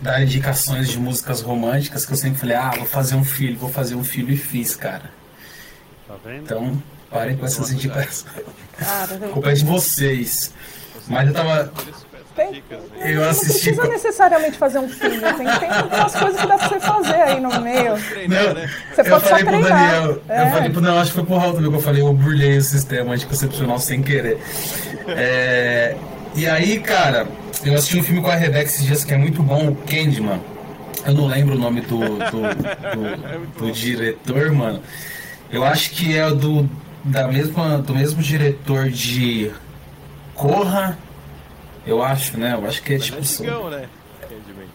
[0.00, 3.68] dar indicações de músicas românticas que eu sempre falei, ah, vou fazer um filho, vou
[3.70, 5.10] fazer um filho e fiz, cara.
[6.08, 6.42] Tá vendo?
[6.42, 8.24] Então, parem com essas indicações.
[9.32, 10.52] Culpa é de vocês.
[11.08, 11.72] Mas eu tava.
[12.34, 12.62] Tem,
[13.04, 13.70] Eu não assisti.
[13.72, 15.18] precisa necessariamente fazer um filme.
[15.18, 17.90] Tem, tem umas coisas que dá pra você fazer aí no meio.
[17.92, 18.54] Não,
[18.94, 19.92] Você eu pode só falei pro treinar.
[20.02, 20.46] Daniel, É.
[20.46, 22.56] eu falei pro não, acho que foi pro Raul também que eu falei, eu burlei
[22.58, 24.38] o sistema anticoncepcional sem querer.
[25.08, 25.96] É,
[26.34, 27.26] e aí, cara,
[27.64, 30.40] eu assisti um filme com a Rebeca esses dias que é muito bom, o Candyman.
[31.04, 34.80] Eu não lembro o nome do, do, do, do diretor, mano.
[35.50, 36.70] Eu acho que é o do,
[37.04, 39.50] da mesma, do mesmo diretor de
[40.34, 40.96] Corra.
[41.86, 42.54] Eu acho, né?
[42.54, 43.20] Eu acho que é Mas é tipo.
[43.20, 43.88] antigão, né?
[44.20, 44.66] Candyman.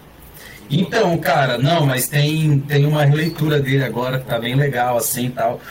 [0.69, 5.27] Então, cara, não, mas tem, tem uma releitura dele agora que tá bem legal, assim
[5.27, 5.61] e tal.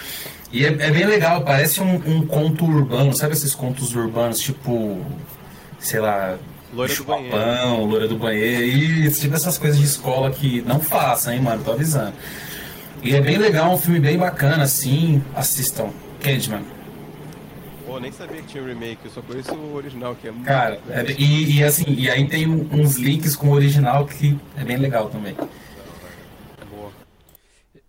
[0.52, 5.04] E é, é bem legal, parece um, um conto urbano, sabe esses contos urbanos, tipo,
[5.78, 6.38] sei lá,
[6.72, 6.96] Loira do.
[6.96, 11.62] Chupapão, loira do banheiro, e tipo essas coisas de escola que não façam, hein, mano,
[11.64, 12.12] tô avisando.
[13.02, 15.90] E é bem legal, um filme bem bacana, assim, assistam.
[16.20, 16.75] Candyman.
[17.96, 20.44] Pô, nem sabia que tinha um remake, eu só conheço o original, que é muito
[20.44, 24.62] Cara, é e, e assim, e aí tem uns links com o original que é
[24.62, 25.34] bem legal também.
[26.68, 26.92] Boa.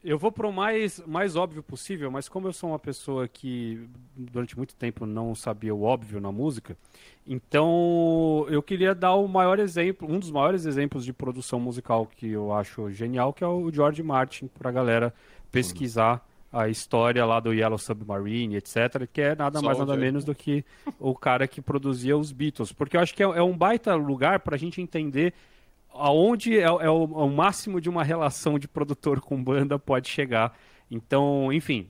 [0.01, 3.86] Eu vou pro mais, mais óbvio possível, mas como eu sou uma pessoa que
[4.16, 6.78] durante muito tempo não sabia o óbvio na música,
[7.28, 12.30] então eu queria dar o maior exemplo, um dos maiores exemplos de produção musical que
[12.30, 15.14] eu acho genial, que é o George Martin, pra galera
[15.51, 20.34] pesquisar a história lá do Yellow Submarine, etc., que é nada mais nada menos do
[20.34, 20.64] que
[21.00, 22.72] o cara que produzia os Beatles.
[22.72, 25.34] Porque eu acho que é, é um baita lugar pra gente entender
[25.89, 30.10] aonde é, é o, é o máximo de uma relação de produtor com banda pode
[30.10, 30.58] chegar.
[30.89, 31.89] Então, enfim,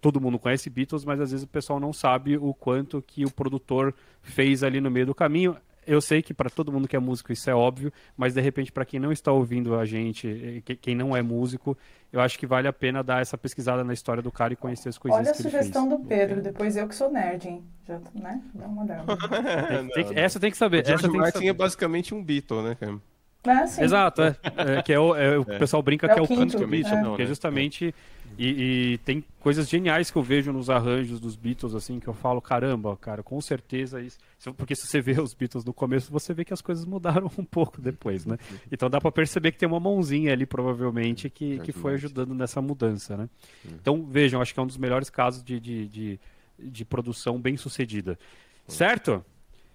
[0.00, 3.30] todo mundo conhece Beatles, mas às vezes o pessoal não sabe o quanto que o
[3.30, 5.56] produtor fez ali no meio do caminho.
[5.90, 8.70] Eu sei que para todo mundo que é músico isso é óbvio, mas de repente
[8.70, 11.76] para quem não está ouvindo a gente, que- quem não é músico,
[12.12, 14.88] eu acho que vale a pena dar essa pesquisada na história do cara e conhecer
[14.88, 16.00] as coisinhas Olha a que ele sugestão fez.
[16.00, 17.64] do Pedro, depois eu que sou nerd, hein?
[17.88, 18.40] Já, né?
[18.54, 19.04] Dá uma olhada.
[19.66, 20.76] Tem que- tem que- essa tem que saber.
[20.86, 21.48] George Essa tem que Martin saber.
[21.48, 22.96] é basicamente um Beatle, né, cara?
[23.42, 23.82] É, sim.
[23.82, 24.36] Exato, é.
[24.78, 26.58] É, que é o, é, o pessoal brinca É que é o o quinto, canto
[26.58, 26.66] do é.
[26.66, 27.28] Beatles, Não, porque né?
[27.28, 27.94] justamente
[28.42, 32.14] e, e tem coisas geniais que eu vejo nos arranjos dos Beatles assim que eu
[32.14, 34.18] falo caramba, cara, com certeza isso,
[34.56, 37.44] porque se você vê os Beatles no começo você vê que as coisas mudaram um
[37.44, 38.38] pouco depois, né?
[38.72, 42.62] Então dá pra perceber que tem uma mãozinha ali provavelmente que, que foi ajudando nessa
[42.62, 43.28] mudança, né?
[43.66, 46.20] Então vejam, acho que é um dos melhores casos de, de, de,
[46.58, 48.18] de produção bem sucedida,
[48.66, 49.22] certo?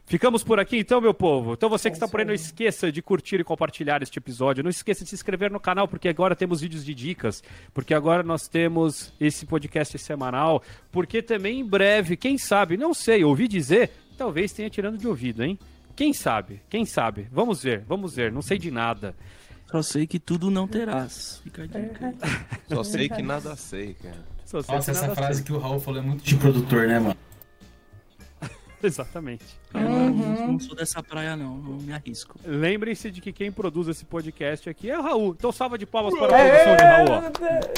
[0.07, 1.53] Ficamos por aqui então, meu povo.
[1.53, 4.63] Então você que está por aí, não esqueça de curtir e compartilhar este episódio.
[4.63, 7.43] Não esqueça de se inscrever no canal, porque agora temos vídeos de dicas.
[7.73, 10.61] Porque agora nós temos esse podcast semanal.
[10.91, 15.43] Porque também em breve, quem sabe, não sei, ouvi dizer, talvez tenha tirando de ouvido,
[15.43, 15.57] hein?
[15.95, 16.61] Quem sabe?
[16.69, 17.27] Quem sabe?
[17.31, 18.31] Vamos ver, vamos ver.
[18.31, 19.15] Não sei de nada.
[19.71, 21.41] Só sei que tudo não terás.
[21.43, 22.13] Fica a dica.
[22.69, 24.23] Só sei que nada sei, cara.
[24.53, 25.45] Nossa, essa frase sei.
[25.45, 27.17] que o Raul falou é muito de produtor, né, mano?
[28.85, 29.43] Exatamente.
[29.73, 30.47] Eu não, uhum.
[30.53, 31.57] não, sou dessa praia, não.
[31.57, 32.39] Não me arrisco.
[32.45, 35.35] Lembrem-se de que quem produz esse podcast aqui é o Raul.
[35.37, 37.15] Então, salva de palmas para a produção de Raul.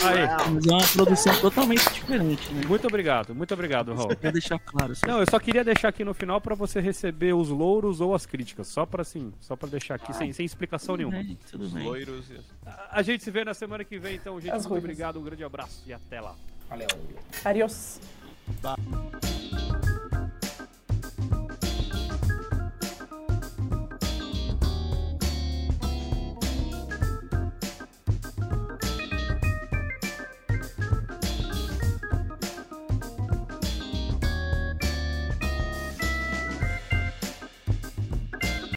[0.03, 0.53] Aí.
[0.53, 2.61] Mas é uma produção totalmente diferente, né?
[2.67, 4.15] Muito obrigado, muito obrigado, Raul.
[4.15, 4.95] Quer deixar claro.
[4.95, 5.07] Só.
[5.07, 8.25] Não, eu só queria deixar aqui no final para você receber os louros ou as
[8.25, 8.67] críticas.
[8.67, 11.23] Só para assim, só para deixar aqui, sem, sem explicação tudo nenhuma.
[11.23, 11.83] Bem, tudo bem.
[11.83, 12.25] Loiros.
[12.65, 14.51] A, a, gente se vê na semana que vem, então, gente.
[14.51, 16.35] As muito obrigado, um grande abraço e até lá.
[16.69, 16.87] Valeu.
[17.43, 17.99] Adiós.
[18.61, 18.75] Tá.